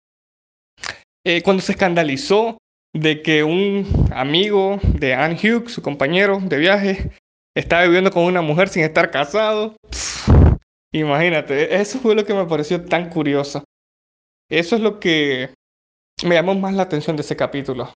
Eh, 1.26 1.42
cuando 1.42 1.62
se 1.62 1.72
escandalizó 1.72 2.58
de 2.94 3.22
que 3.22 3.44
un 3.44 3.86
amigo 4.14 4.80
de 4.84 5.14
Anne 5.14 5.38
Hughes, 5.42 5.74
su 5.74 5.82
compañero 5.82 6.40
de 6.40 6.58
viaje, 6.58 7.12
estaba 7.56 7.84
viviendo 7.84 8.12
con 8.12 8.24
una 8.24 8.42
mujer 8.42 8.70
sin 8.70 8.84
estar 8.84 9.10
casado. 9.10 9.76
imagínate, 10.94 11.76
eso 11.76 12.00
fue 12.00 12.16
lo 12.16 12.26
que 12.26 12.34
me 12.34 12.46
pareció 12.46 12.84
tan 12.86 13.10
curioso. 13.10 13.64
Eso 14.50 14.76
es 14.76 14.82
lo 14.82 15.00
que 15.00 15.54
me 16.24 16.36
llamó 16.36 16.54
más 16.54 16.74
la 16.74 16.84
atención 16.84 17.16
de 17.16 17.22
ese 17.22 17.36
capítulo. 17.36 17.92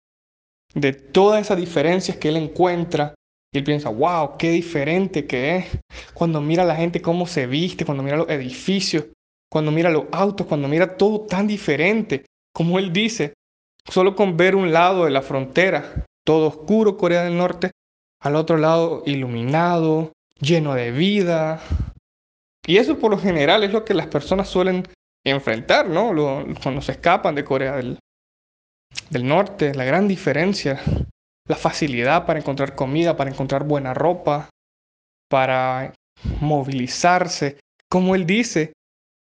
De 0.75 0.93
todas 0.93 1.41
esas 1.41 1.57
diferencias 1.57 2.17
que 2.17 2.29
él 2.29 2.37
encuentra 2.37 3.15
y 3.53 3.59
él 3.59 3.65
piensa, 3.65 3.89
wow, 3.89 4.37
qué 4.37 4.51
diferente 4.51 5.27
que 5.27 5.57
es. 5.57 5.67
Cuando 6.13 6.41
mira 6.41 6.65
a 6.65 6.67
la 6.67 6.75
gente 6.75 7.01
cómo 7.01 7.27
se 7.27 7.47
viste, 7.47 7.85
cuando 7.85 8.03
mira 8.03 8.17
los 8.17 8.29
edificios, 8.29 9.07
cuando 9.51 9.71
mira 9.71 9.91
los 9.91 10.07
autos, 10.11 10.49
cuando 10.49 10.67
mira 10.67 10.97
todo 10.97 11.21
tan 11.21 11.47
diferente. 11.47 12.25
Como 12.53 12.81
él 12.81 12.93
dice, 12.93 13.35
solo 13.89 14.17
con 14.17 14.37
ver 14.37 14.57
un 14.57 14.73
lado 14.73 15.05
de 15.05 15.13
la 15.13 15.23
frontera, 15.23 16.05
todo 16.27 16.49
oscuro 16.49 16.97
Corea 16.97 17.23
del 17.23 17.37
Norte, 17.37 17.71
al 18.21 18.35
otro 18.35 18.57
lado 18.57 19.05
iluminado, 19.07 20.13
lleno 20.41 20.75
de 20.75 20.91
vida. 20.91 21.61
Y 22.67 22.79
eso 22.79 22.99
por 22.99 23.13
lo 23.13 23.19
general 23.19 23.63
es 23.63 23.73
lo 23.73 23.85
que 23.85 23.95
las 23.95 24.09
personas 24.09 24.49
suelen 24.49 24.89
enfrentar, 25.25 25.89
¿no? 25.89 26.13
cuando 26.61 26.83
se 26.83 26.93
escapan 26.93 27.37
de 27.37 27.45
Corea 27.45 27.77
del, 27.77 27.99
del 29.11 29.27
Norte, 29.27 29.75
la 29.75 29.85
gran 29.85 30.09
diferencia, 30.09 30.81
la 31.49 31.57
facilidad 31.57 32.27
para 32.27 32.39
encontrar 32.39 32.75
comida, 32.75 33.17
para 33.17 33.31
encontrar 33.31 33.65
buena 33.65 33.95
ropa, 33.95 34.49
para 35.29 35.93
movilizarse. 36.41 37.59
Como 37.91 38.15
él 38.15 38.27
dice, 38.27 38.73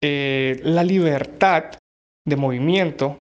eh, 0.03 0.61
la 0.63 0.85
libertad 0.85 1.79
de 2.27 2.37
movimiento, 2.37 3.19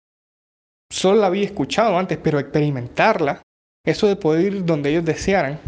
solo 0.92 1.22
la 1.22 1.28
había 1.28 1.46
escuchado 1.46 1.98
antes, 1.98 2.18
pero 2.18 2.40
experimentarla, 2.40 3.42
eso 3.86 4.08
de 4.08 4.16
poder 4.16 4.54
ir 4.54 4.66
donde 4.66 4.90
ellos 4.90 5.06
desearan, 5.06 5.60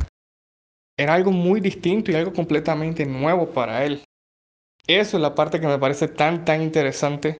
era 0.98 1.14
algo 1.14 1.32
muy 1.32 1.62
distinto 1.62 2.12
y 2.12 2.16
algo 2.16 2.34
completamente 2.34 3.06
nuevo 3.06 3.50
para 3.52 3.86
él. 3.86 4.04
Eso 4.88 5.18
es 5.18 5.22
la 5.22 5.34
parte 5.36 5.60
que 5.60 5.68
me 5.68 5.80
parece 5.80 6.08
tan, 6.08 6.44
tan 6.44 6.62
interesante 6.62 7.38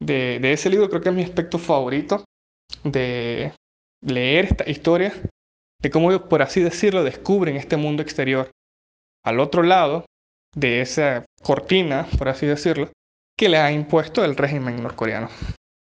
de, 0.00 0.38
de 0.40 0.52
ese 0.52 0.70
libro. 0.70 0.88
Creo 0.88 1.02
que 1.02 1.08
es 1.10 1.14
mi 1.14 1.22
aspecto 1.22 1.58
favorito 1.58 2.24
de 2.84 3.52
leer 4.00 4.46
esta 4.46 4.68
historia, 4.68 5.12
de 5.80 5.90
cómo 5.90 6.28
por 6.28 6.42
así 6.42 6.60
decirlo, 6.60 7.04
descubren 7.04 7.56
este 7.56 7.76
mundo 7.76 8.02
exterior. 8.02 8.50
Al 9.24 9.40
otro 9.40 9.62
lado 9.62 10.04
de 10.54 10.80
esa 10.80 11.24
cortina, 11.42 12.06
por 12.18 12.28
así 12.28 12.46
decirlo, 12.46 12.90
que 13.36 13.48
le 13.48 13.58
ha 13.58 13.72
impuesto 13.72 14.24
el 14.24 14.36
régimen 14.36 14.82
norcoreano. 14.82 15.28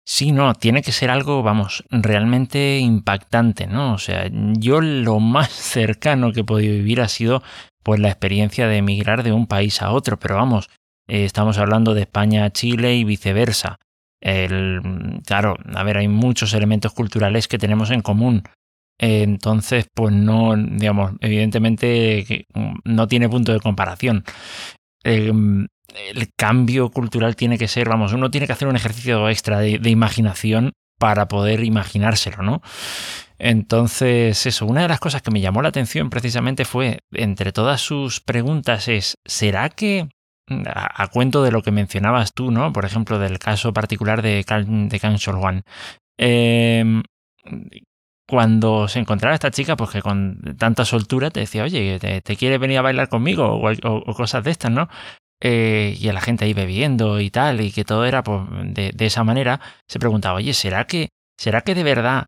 Sí, 0.06 0.34
no, 0.34 0.54
tiene 0.54 0.82
que 0.82 0.92
ser 0.92 1.10
algo, 1.10 1.44
vamos, 1.44 1.86
realmente 1.90 2.80
impactante, 2.80 3.68
¿no? 3.68 3.94
O 3.94 3.98
sea, 3.98 4.30
yo 4.32 4.82
lo 4.82 5.20
más 5.20 5.50
cercano 5.52 6.34
que 6.34 6.42
he 6.42 6.46
podido 6.46 6.74
vivir 6.74 7.02
ha 7.02 7.08
sido 7.08 7.42
pues 7.84 8.00
la 8.00 8.10
experiencia 8.10 8.68
de 8.68 8.78
emigrar 8.78 9.24
de 9.24 9.32
un 9.32 9.48
país 9.48 9.82
a 9.82 9.92
otro, 9.92 10.18
pero 10.18 10.36
vamos, 10.36 10.70
eh, 11.08 11.26
estamos 11.26 11.58
hablando 11.58 11.94
de 11.94 12.02
España 12.02 12.46
a 12.46 12.52
Chile 12.52 12.96
y 12.96 13.04
viceversa. 13.04 13.78
Claro, 14.24 15.58
a 15.76 15.84
ver, 15.84 15.98
hay 15.98 16.08
muchos 16.08 16.54
elementos 16.54 16.94
culturales 16.94 17.48
que 17.48 17.58
tenemos 17.58 17.92
en 17.92 18.02
común. 18.02 18.44
entonces, 18.98 19.88
pues 19.94 20.14
no, 20.14 20.56
digamos, 20.56 21.14
evidentemente 21.20 22.46
no 22.86 23.08
tiene 23.08 23.30
punto 23.30 23.52
de 23.52 23.60
comparación. 23.60 24.24
el 25.04 25.68
cambio 26.38 26.90
cultural 26.90 27.36
tiene 27.36 27.58
que 27.58 27.68
ser, 27.68 27.90
vamos, 27.90 28.14
uno 28.14 28.32
tiene 28.32 28.48
que 28.48 28.54
hacer 28.54 28.68
un 28.68 28.76
ejercicio 28.76 29.30
extra 29.30 29.60
de, 29.60 29.80
de 29.80 29.90
imaginación 29.90 30.72
para 31.00 31.28
poder 31.28 31.64
imaginárselo, 31.64 32.44
¿no? 32.44 32.62
Entonces, 33.38 34.46
eso, 34.46 34.66
una 34.66 34.84
de 34.84 34.88
las 34.88 35.02
cosas 35.02 35.22
que 35.22 35.32
me 35.32 35.42
llamó 35.42 35.62
la 35.62 35.68
atención 35.70 36.10
precisamente 36.10 36.64
fue, 36.64 37.00
entre 37.12 37.52
todas 37.52 37.82
sus 37.82 38.22
preguntas, 38.22 38.88
es, 38.88 39.16
¿será 39.26 39.68
que 39.68 40.08
a, 40.48 41.08
cuento 41.08 41.44
de 41.44 41.52
lo 41.52 41.62
que 41.62 41.72
mencionabas 41.72 42.34
tú, 42.34 42.52
¿no? 42.52 42.74
Por 42.74 42.86
ejemplo, 42.86 43.20
del 43.20 43.40
caso 43.40 43.74
particular 43.74 44.22
de, 44.22 44.44
Kang, 44.44 44.90
de 44.90 45.00
Kang 45.00 45.18
em, 46.18 47.04
cuando 48.28 48.88
se 48.88 49.00
encontraba 49.00 49.36
esta 49.36 49.52
chica, 49.52 49.76
pues 49.76 49.92
que 49.92 50.02
con 50.02 50.40
tanta 50.58 50.86
soltura 50.86 51.30
te 51.30 51.42
decía, 51.42 51.64
oye, 51.64 52.00
¿te, 52.00 52.36
quiere 52.36 52.58
venir 52.58 52.80
a 52.80 52.82
bailar 52.82 53.10
conmigo? 53.10 53.62
O, 53.84 54.14
cosas 54.14 54.44
de 54.44 54.52
estas, 54.52 54.72
¿no? 54.72 54.90
Eh, 55.42 55.98
y 56.00 56.08
a 56.08 56.14
la 56.14 56.22
gente 56.22 56.46
ahí 56.46 56.54
bebiendo 56.54 57.20
y 57.20 57.30
tal, 57.30 57.62
y 57.62 57.72
que 57.72 57.84
todo 57.84 58.06
era 58.06 58.24
pues, 58.24 58.42
de, 58.64 58.92
de, 58.94 59.06
esa 59.06 59.24
manera, 59.24 59.60
se 59.90 60.00
preguntaba, 60.00 60.36
oye, 60.36 60.54
¿será 60.54 60.88
que, 60.88 61.10
¿será 61.38 61.62
que 61.62 61.76
de 61.76 61.84
verdad 61.84 62.26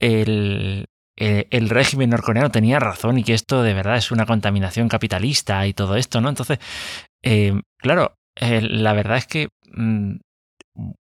el, 0.00 0.86
el, 1.16 1.70
régimen 1.70 2.10
norcoreano 2.10 2.50
tenía 2.50 2.78
razón 2.78 3.18
y 3.18 3.24
que 3.24 3.34
esto 3.34 3.62
de 3.62 3.74
verdad 3.74 3.96
es 3.96 4.10
una 4.10 4.26
contaminación 4.26 4.88
capitalista 4.88 5.66
y 5.66 5.74
todo 5.74 5.96
esto, 5.96 6.20
¿no? 6.20 6.28
Entonces, 6.28 6.58
eh, 7.22 7.60
claro, 7.78 8.16
eh, 8.36 8.60
la 8.62 8.92
verdad 8.92 9.18
es 9.18 9.26
que, 9.26 9.48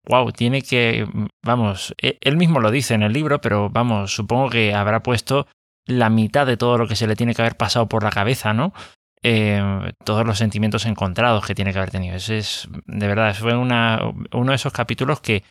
wow, 0.08 0.28
mm, 0.28 0.32
tiene 0.32 0.62
que, 0.62 1.06
vamos, 1.44 1.94
e, 2.00 2.18
él 2.20 2.36
mismo 2.36 2.60
lo 2.60 2.70
dice 2.70 2.94
en 2.94 3.02
el 3.02 3.12
libro, 3.12 3.40
pero 3.40 3.70
vamos, 3.70 4.14
supongo 4.14 4.50
que 4.50 4.74
habrá 4.74 5.02
puesto 5.02 5.46
la 5.86 6.10
mitad 6.10 6.46
de 6.46 6.56
todo 6.56 6.78
lo 6.78 6.88
que 6.88 6.96
se 6.96 7.06
le 7.06 7.16
tiene 7.16 7.34
que 7.34 7.42
haber 7.42 7.56
pasado 7.56 7.88
por 7.88 8.02
la 8.02 8.10
cabeza, 8.10 8.52
¿no? 8.52 8.72
Eh, 9.22 9.92
todos 10.04 10.26
los 10.26 10.38
sentimientos 10.38 10.86
encontrados 10.86 11.46
que 11.46 11.54
tiene 11.54 11.72
que 11.72 11.78
haber 11.78 11.90
tenido. 11.90 12.16
Ese 12.16 12.38
es, 12.38 12.68
de 12.86 13.06
verdad, 13.06 13.34
fue 13.34 13.56
una, 13.56 14.00
uno 14.32 14.50
de 14.50 14.56
esos 14.56 14.72
capítulos 14.72 15.20
que, 15.20 15.42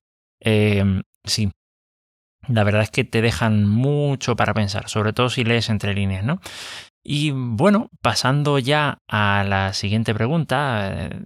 sí, 1.24 1.52
la 2.48 2.64
verdad 2.64 2.84
es 2.84 2.92
que 2.92 3.04
te 3.04 3.22
dejan 3.22 3.68
mucho 3.68 4.36
para 4.36 4.54
pensar, 4.54 4.90
sobre 4.90 5.14
todo 5.14 5.30
si 5.30 5.44
lees 5.44 5.70
entre 5.70 5.94
líneas, 5.94 6.24
¿no? 6.24 6.40
Y 7.08 7.30
bueno, 7.30 7.92
pasando 8.02 8.58
ya 8.58 8.98
a 9.08 9.46
la 9.48 9.74
siguiente 9.74 10.16
pregunta, 10.16 10.92
eh, 10.92 11.22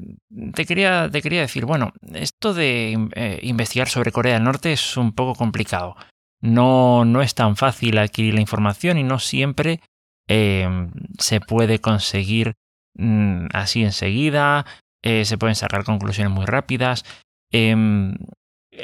te 0.53 0.65
quería, 0.65 1.09
te 1.09 1.21
quería 1.21 1.39
decir, 1.39 1.65
bueno, 1.65 1.93
esto 2.13 2.53
de 2.53 3.07
eh, 3.15 3.39
investigar 3.43 3.87
sobre 3.87 4.11
Corea 4.11 4.33
del 4.33 4.43
Norte 4.43 4.73
es 4.73 4.97
un 4.97 5.13
poco 5.13 5.35
complicado. 5.35 5.95
No, 6.41 7.05
no 7.05 7.21
es 7.21 7.33
tan 7.33 7.55
fácil 7.55 7.97
adquirir 7.97 8.33
la 8.33 8.41
información 8.41 8.97
y 8.97 9.03
no 9.03 9.19
siempre 9.19 9.79
em, 10.27 10.91
se 11.17 11.39
puede 11.39 11.79
conseguir 11.79 12.55
mm, 12.95 13.47
así 13.53 13.81
enseguida, 13.81 14.65
eh, 15.01 15.23
se 15.23 15.37
pueden 15.37 15.55
sacar 15.55 15.85
conclusiones 15.85 16.33
muy 16.33 16.45
rápidas. 16.45 17.05
Em, 17.53 18.17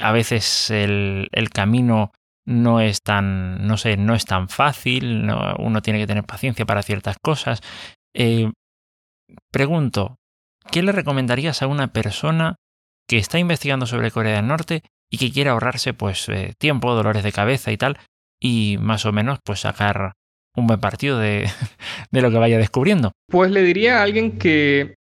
a 0.01 0.13
veces 0.13 0.69
el 0.69 1.49
camino 1.53 2.13
no 2.45 2.79
es 2.79 3.01
tan, 3.01 3.65
no 3.65 3.77
sé, 3.77 3.97
no 3.97 4.13
es 4.13 4.25
tan 4.25 4.49
fácil, 4.49 5.29
uno 5.57 5.81
tiene 5.81 5.99
que 5.99 6.07
tener 6.07 6.23
paciencia 6.23 6.65
para 6.65 6.83
ciertas 6.83 7.17
cosas. 7.21 7.61
Eh, 8.15 8.51
pregunto, 9.51 10.17
¿qué 10.71 10.83
le 10.83 10.91
recomendarías 10.91 11.61
a 11.61 11.67
una 11.67 11.87
persona 11.87 12.55
que 13.07 13.17
está 13.17 13.39
investigando 13.39 13.85
sobre 13.85 14.11
Corea 14.11 14.35
del 14.37 14.47
Norte 14.47 14.83
y 15.11 15.17
que 15.17 15.31
quiere 15.31 15.49
ahorrarse 15.49 15.93
pues 15.93 16.29
eh, 16.29 16.53
tiempo, 16.57 16.93
dolores 16.93 17.23
de 17.23 17.31
cabeza 17.31 17.71
y 17.71 17.77
tal, 17.77 17.97
y 18.39 18.77
más 18.79 19.05
o 19.05 19.11
menos 19.11 19.39
pues 19.43 19.61
sacar 19.61 20.13
un 20.55 20.67
buen 20.67 20.79
partido 20.79 21.19
de, 21.19 21.49
de 22.11 22.21
lo 22.21 22.31
que 22.31 22.37
vaya 22.37 22.57
descubriendo? 22.57 23.11
Pues 23.27 23.51
le 23.51 23.63
diría 23.63 23.99
a 23.99 24.03
alguien 24.03 24.37
que 24.37 24.95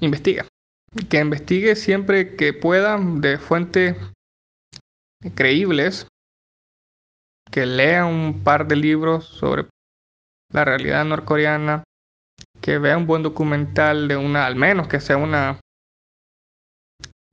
investiga, 0.00 0.46
que 1.08 1.20
investigue 1.20 1.74
siempre 1.76 2.36
que 2.36 2.52
pueda 2.52 2.98
de 2.98 3.38
fuente 3.38 3.96
creíbles, 5.30 6.06
que 7.50 7.66
lean 7.66 8.06
un 8.06 8.42
par 8.42 8.66
de 8.66 8.76
libros 8.76 9.26
sobre 9.26 9.66
la 10.52 10.64
realidad 10.64 11.04
norcoreana, 11.04 11.84
que 12.60 12.78
vea 12.78 12.96
un 12.96 13.06
buen 13.06 13.22
documental 13.22 14.08
de 14.08 14.16
una, 14.16 14.46
al 14.46 14.56
menos 14.56 14.88
que 14.88 15.00
sea 15.00 15.16
una, 15.16 15.60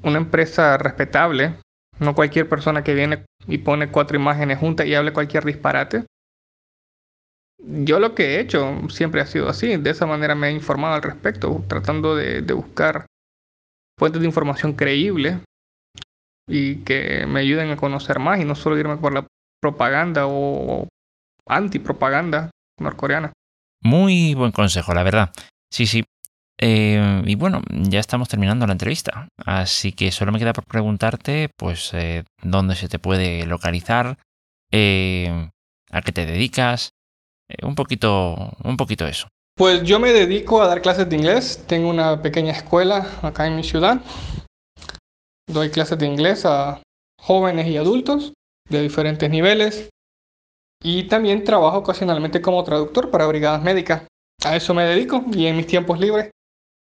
una 0.04 0.17
empresa 0.17 0.77
respetable, 0.77 1.56
no 1.99 2.15
cualquier 2.15 2.49
persona 2.49 2.84
que 2.84 2.93
viene 2.93 3.25
y 3.47 3.60
pone 3.60 3.91
cuatro 3.91 4.17
imágenes 4.17 4.60
juntas 4.60 4.86
y 4.88 4.95
hable 4.95 5.13
cualquier 5.13 5.45
disparate. 5.45 6.06
Yo 7.63 7.99
lo 7.99 8.15
que 8.15 8.36
he 8.36 8.39
hecho 8.39 8.89
siempre 8.89 9.21
ha 9.21 9.27
sido 9.27 9.47
así, 9.47 9.77
de 9.77 9.89
esa 9.91 10.08
manera 10.08 10.34
me 10.34 10.49
he 10.49 10.51
informado 10.51 10.95
al 10.95 11.04
respecto, 11.04 11.63
tratando 11.67 12.15
de, 12.15 12.41
de 12.41 12.54
buscar 12.54 13.06
fuentes 13.97 14.21
de 14.21 14.27
información 14.27 14.73
creíbles 14.73 15.38
y 16.47 16.77
que 16.77 17.25
me 17.27 17.41
ayuden 17.41 17.71
a 17.71 17.77
conocer 17.77 18.19
más 18.19 18.39
y 18.39 18.45
no 18.45 18.56
solo 18.56 18.77
irme 18.77 18.97
por 18.97 19.13
la 19.13 19.25
propaganda 19.62 20.25
o 20.27 20.88
antipropaganda 21.47 22.49
norcoreana. 22.80 23.32
Muy 23.82 24.34
buen 24.34 24.51
consejo, 24.51 24.93
la 24.93 25.04
verdad. 25.04 25.32
Sí, 25.71 25.86
sí. 25.86 26.04
Eh, 26.60 27.23
y 27.25 27.36
bueno, 27.36 27.62
ya 27.69 27.99
estamos 27.99 28.30
terminando 28.30 28.67
la 28.67 28.73
entrevista, 28.73 29.27
así 29.43 29.93
que 29.93 30.12
solo 30.12 30.32
me 30.32 30.38
queda 30.38 30.54
por 30.54 30.65
preguntarte, 30.65 31.49
pues, 31.58 31.91
eh, 31.93 32.23
dónde 32.43 32.75
se 32.75 32.88
te 32.88 32.99
puede 32.99 33.47
localizar, 33.47 34.19
eh, 34.71 35.49
a 35.89 36.01
qué 36.04 36.12
te 36.12 36.27
dedicas, 36.27 36.91
un 37.63 37.73
poquito, 37.73 38.54
un 38.63 38.77
poquito 38.77 39.08
eso. 39.08 39.27
Pues 39.58 39.84
yo 39.84 39.99
me 39.99 40.13
dedico 40.13 40.62
a 40.62 40.67
dar 40.67 40.82
clases 40.82 41.10
de 41.10 41.15
inglés. 41.15 41.63
Tengo 41.67 41.89
una 41.89 42.21
pequeña 42.21 42.51
escuela 42.54 43.08
acá 43.21 43.47
en 43.47 43.56
mi 43.56 43.63
ciudad 43.63 44.01
Doy 45.52 45.70
clases 45.70 45.98
de 45.98 46.06
inglés 46.06 46.46
a 46.46 46.82
jóvenes 47.20 47.68
y 47.68 47.76
adultos 47.76 48.32
de 48.70 48.82
diferentes 48.82 49.30
niveles 49.30 49.90
y 50.82 51.10
también 51.10 51.44
trabajo 51.44 51.80
ocasionalmente 51.80 52.42
como 52.42 52.64
traductor 52.64 53.12
para 53.12 53.28
brigadas 53.28 53.62
médicas. 53.62 54.08
A 54.46 54.56
eso 54.56 54.74
me 54.74 54.86
dedico 54.86 55.26
y 55.34 55.48
en 55.48 55.58
mis 55.58 55.68
tiempos 55.68 56.00
libres 56.00 56.32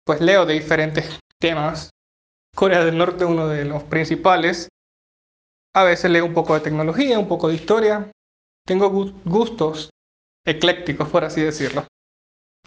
pues 0.04 0.20
leo 0.20 0.44
de 0.44 0.54
diferentes 0.54 1.18
temas. 1.40 1.90
Corea 2.54 2.84
del 2.84 2.98
Norte 2.98 3.24
uno 3.24 3.48
de 3.48 3.64
los 3.64 3.84
principales. 3.84 4.68
A 5.74 5.84
veces 5.84 6.10
leo 6.10 6.26
un 6.26 6.34
poco 6.34 6.54
de 6.54 6.60
tecnología, 6.60 7.18
un 7.18 7.28
poco 7.28 7.48
de 7.48 7.54
historia. 7.54 8.10
Tengo 8.66 8.90
gustos 9.24 9.88
eclécticos, 10.46 11.08
por 11.08 11.24
así 11.24 11.40
decirlo. 11.40 11.86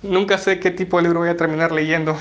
Nunca 0.02 0.40
sé 0.40 0.60
qué 0.60 0.72
tipo 0.72 0.98
de 0.98 1.04
libro 1.04 1.20
voy 1.20 1.30
a 1.30 1.38
terminar 1.38 1.72
leyendo. 1.72 2.16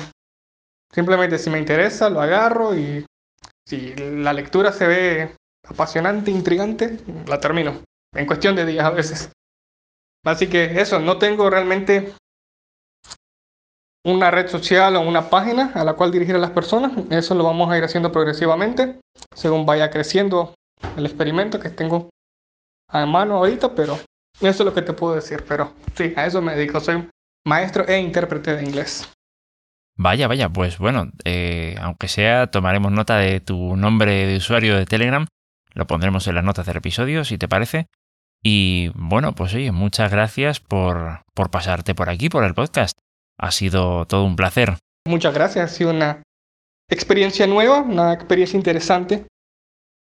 Simplemente 0.92 1.38
si 1.38 1.48
me 1.48 1.58
interesa, 1.58 2.10
lo 2.10 2.20
agarro 2.20 2.74
y 2.74 3.06
si 3.70 3.94
la 3.94 4.32
lectura 4.32 4.72
se 4.72 4.86
ve 4.88 5.36
apasionante, 5.68 6.32
intrigante, 6.32 6.98
la 7.28 7.38
termino. 7.38 7.84
En 8.12 8.26
cuestión 8.26 8.56
de 8.56 8.66
días 8.66 8.84
a 8.84 8.90
veces. 8.90 9.30
Así 10.26 10.48
que 10.48 10.80
eso, 10.80 10.98
no 10.98 11.18
tengo 11.18 11.48
realmente 11.48 12.12
una 14.04 14.32
red 14.32 14.48
social 14.48 14.96
o 14.96 15.02
una 15.02 15.30
página 15.30 15.70
a 15.74 15.84
la 15.84 15.94
cual 15.94 16.10
dirigir 16.10 16.34
a 16.34 16.38
las 16.38 16.50
personas. 16.50 16.92
Eso 17.10 17.36
lo 17.36 17.44
vamos 17.44 17.70
a 17.70 17.78
ir 17.78 17.84
haciendo 17.84 18.10
progresivamente 18.10 18.98
según 19.36 19.64
vaya 19.64 19.88
creciendo 19.88 20.54
el 20.96 21.06
experimento 21.06 21.60
que 21.60 21.70
tengo 21.70 22.10
a 22.88 23.06
mano 23.06 23.36
ahorita, 23.36 23.76
pero 23.76 23.94
eso 24.40 24.62
es 24.62 24.64
lo 24.64 24.74
que 24.74 24.82
te 24.82 24.94
puedo 24.94 25.14
decir. 25.14 25.44
Pero 25.46 25.72
sí, 25.94 26.12
a 26.16 26.26
eso 26.26 26.42
me 26.42 26.56
dedico. 26.56 26.80
Soy 26.80 27.08
maestro 27.46 27.86
e 27.86 28.00
intérprete 28.00 28.56
de 28.56 28.64
inglés. 28.64 29.08
Vaya, 30.02 30.28
vaya, 30.28 30.48
pues 30.48 30.78
bueno, 30.78 31.10
eh, 31.26 31.76
aunque 31.78 32.08
sea, 32.08 32.46
tomaremos 32.46 32.90
nota 32.90 33.18
de 33.18 33.38
tu 33.40 33.76
nombre 33.76 34.26
de 34.26 34.38
usuario 34.38 34.78
de 34.78 34.86
Telegram, 34.86 35.26
lo 35.74 35.86
pondremos 35.86 36.26
en 36.26 36.36
las 36.36 36.44
notas 36.44 36.64
del 36.64 36.78
episodio, 36.78 37.22
si 37.22 37.36
te 37.36 37.48
parece. 37.48 37.86
Y 38.42 38.92
bueno, 38.94 39.34
pues 39.34 39.52
oye, 39.52 39.72
muchas 39.72 40.10
gracias 40.10 40.58
por, 40.58 41.20
por 41.34 41.50
pasarte 41.50 41.94
por 41.94 42.08
aquí, 42.08 42.30
por 42.30 42.44
el 42.44 42.54
podcast. 42.54 42.96
Ha 43.38 43.50
sido 43.50 44.06
todo 44.06 44.24
un 44.24 44.36
placer. 44.36 44.78
Muchas 45.06 45.34
gracias, 45.34 45.70
ha 45.70 45.74
sido 45.74 45.90
una 45.90 46.22
experiencia 46.88 47.46
nueva, 47.46 47.82
una 47.82 48.14
experiencia 48.14 48.56
interesante. 48.56 49.26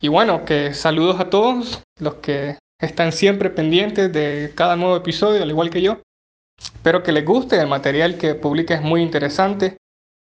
Y 0.02 0.08
bueno, 0.08 0.46
que 0.46 0.74
saludos 0.74 1.20
a 1.20 1.30
todos 1.30 1.84
los 2.00 2.14
que 2.16 2.58
están 2.80 3.12
siempre 3.12 3.50
pendientes 3.50 4.14
de 4.14 4.54
cada 4.56 4.78
nuevo 4.78 4.96
episodio, 4.96 5.44
al 5.44 5.50
igual 5.50 5.70
que 5.70 5.82
yo. 5.82 6.02
Espero 6.58 7.04
que 7.04 7.12
les 7.12 7.26
guste, 7.26 7.60
el 7.60 7.68
material 7.68 8.18
que 8.18 8.36
publica 8.36 8.76
es 8.76 8.82
muy 8.82 9.02
interesante. 9.02 9.76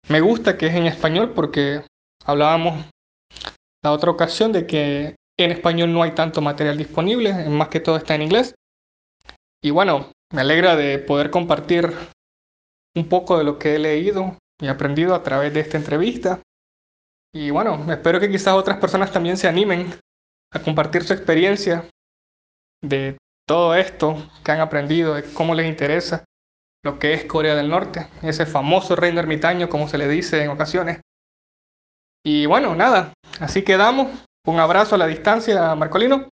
Me 0.08 0.22
gusta 0.22 0.58
que 0.58 0.68
es 0.68 0.76
en 0.76 0.86
español 0.86 1.34
porque 1.34 1.84
hablábamos 2.24 2.86
la 3.84 3.91
otra 3.91 4.12
ocasión 4.12 4.52
de 4.52 4.68
que 4.68 5.15
en 5.38 5.52
español 5.52 5.91
no 5.91 6.04
hay 6.04 6.12
tanto 6.12 6.41
material 6.41 6.78
disponible, 6.78 7.34
más 7.50 7.70
que 7.70 7.80
todo 7.80 7.98
está 7.98 8.13
en 8.13 8.22
inglés. 8.22 8.54
Y 9.63 9.72
bueno, 9.72 10.12
me 10.32 10.41
alegra 10.41 10.76
de 10.76 11.00
poder 11.00 11.32
compartir 11.32 11.91
un 12.96 13.10
poco 13.10 13.38
de 13.38 13.44
lo 13.44 13.58
que 13.58 13.76
he 13.76 13.80
leído 13.80 14.38
y 14.62 14.68
aprendido 14.68 15.15
a 15.15 15.24
través 15.24 15.54
de 15.54 15.62
esta 15.62 15.78
entrevista. 15.78 16.39
Y 17.34 17.50
bueno, 17.50 17.91
espero 17.91 18.20
que 18.20 18.30
quizás 18.30 18.54
otras 18.54 18.78
personas 18.78 19.12
también 19.12 19.38
se 19.38 19.48
animen 19.48 19.94
a 20.54 20.62
compartir 20.62 21.04
su 21.04 21.13
experiencia 21.13 21.89
de 22.82 23.18
todo 23.48 23.76
esto 23.76 24.18
que 24.44 24.52
han 24.52 24.62
aprendido, 24.62 25.15
de 25.15 25.24
cómo 25.34 25.56
les 25.56 25.68
interesa 25.68 26.24
lo 26.86 27.00
que 27.00 27.15
es 27.15 27.26
Corea 27.26 27.56
del 27.56 27.67
Norte, 27.67 28.08
ese 28.21 28.45
famoso 28.45 28.95
reino 28.95 29.19
ermitaño, 29.19 29.69
como 29.69 29.88
se 29.88 29.98
le 29.98 30.08
dice 30.08 30.43
en 30.43 30.52
ocasiones. 30.52 31.02
Y 32.24 32.45
bueno, 32.45 32.76
nada, 32.76 33.12
así 33.39 33.63
quedamos. 33.63 34.24
Un 34.45 34.60
abrazo 34.60 34.93
a 34.93 35.00
la 35.00 35.08
distancia, 35.08 35.74
Marcolino. 35.74 36.30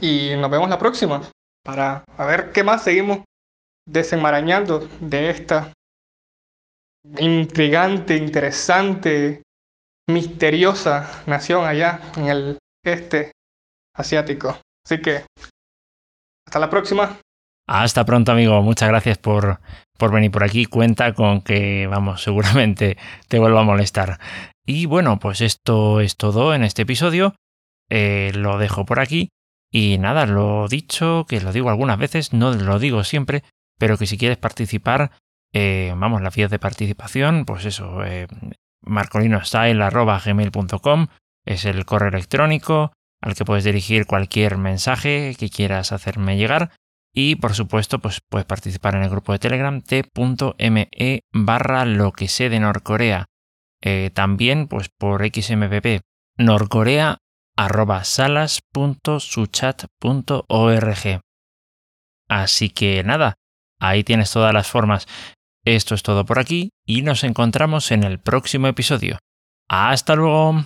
Y 0.00 0.30
nos 0.36 0.48
vemos 0.52 0.70
la 0.70 0.78
próxima 0.78 1.20
para 1.64 2.04
ver 2.16 2.52
qué 2.52 2.62
más 2.62 2.84
seguimos 2.84 3.24
desenmarañando 3.84 4.88
de 5.00 5.30
esta 5.30 5.72
intrigante, 7.18 8.16
interesante, 8.16 9.42
misteriosa 10.08 11.24
nación 11.26 11.66
allá 11.66 12.00
en 12.16 12.28
el 12.28 12.58
este 12.84 13.32
asiático. 13.96 14.60
Así 14.86 15.02
que, 15.02 15.24
hasta 16.46 16.60
la 16.60 16.70
próxima. 16.70 17.18
Hasta 17.66 18.04
pronto, 18.04 18.32
amigo. 18.32 18.60
Muchas 18.62 18.88
gracias 18.88 19.18
por, 19.18 19.60
por 19.98 20.12
venir 20.12 20.30
por 20.30 20.44
aquí. 20.44 20.66
Cuenta 20.66 21.14
con 21.14 21.40
que, 21.40 21.86
vamos, 21.86 22.22
seguramente 22.22 22.96
te 23.28 23.38
vuelva 23.38 23.60
a 23.60 23.64
molestar. 23.64 24.18
Y 24.66 24.86
bueno, 24.86 25.18
pues 25.18 25.40
esto 25.40 26.00
es 26.00 26.16
todo 26.16 26.54
en 26.54 26.64
este 26.64 26.82
episodio. 26.82 27.34
Eh, 27.90 28.32
lo 28.34 28.58
dejo 28.58 28.84
por 28.84 29.00
aquí. 29.00 29.30
Y 29.70 29.98
nada, 29.98 30.26
lo 30.26 30.68
dicho, 30.68 31.26
que 31.28 31.40
lo 31.40 31.52
digo 31.52 31.68
algunas 31.68 31.98
veces, 31.98 32.32
no 32.32 32.52
lo 32.52 32.78
digo 32.78 33.02
siempre, 33.02 33.42
pero 33.76 33.98
que 33.98 34.06
si 34.06 34.16
quieres 34.16 34.38
participar, 34.38 35.10
eh, 35.52 35.92
vamos, 35.96 36.22
las 36.22 36.34
vías 36.34 36.50
de 36.50 36.60
participación, 36.60 37.44
pues 37.44 37.64
eso, 37.64 38.04
eh, 38.04 38.28
es 41.46 41.64
el 41.64 41.84
correo 41.84 42.08
electrónico 42.08 42.92
al 43.20 43.34
que 43.34 43.44
puedes 43.44 43.64
dirigir 43.64 44.06
cualquier 44.06 44.58
mensaje 44.58 45.34
que 45.38 45.48
quieras 45.48 45.92
hacerme 45.92 46.36
llegar. 46.36 46.70
Y 47.14 47.36
por 47.36 47.54
supuesto, 47.54 48.00
pues 48.00 48.20
puedes 48.28 48.44
participar 48.44 48.96
en 48.96 49.04
el 49.04 49.10
grupo 49.10 49.32
de 49.32 49.38
Telegram 49.38 49.80
t.me 49.80 51.20
barra 51.32 51.84
lo 51.84 52.12
que 52.12 52.28
sé 52.28 52.48
de 52.48 52.58
Norcorea. 52.58 53.26
Eh, 53.80 54.10
también 54.12 54.66
pues 54.66 54.88
por 54.88 55.24
XMPP 55.24 56.00
norcorea 56.36 57.18
Así 62.28 62.70
que 62.70 63.04
nada, 63.04 63.34
ahí 63.78 64.02
tienes 64.02 64.32
todas 64.32 64.52
las 64.52 64.68
formas. 64.68 65.06
Esto 65.64 65.94
es 65.94 66.02
todo 66.02 66.24
por 66.24 66.38
aquí 66.38 66.70
y 66.84 67.02
nos 67.02 67.24
encontramos 67.24 67.90
en 67.92 68.02
el 68.02 68.18
próximo 68.18 68.66
episodio. 68.66 69.18
Hasta 69.68 70.14
luego. 70.14 70.64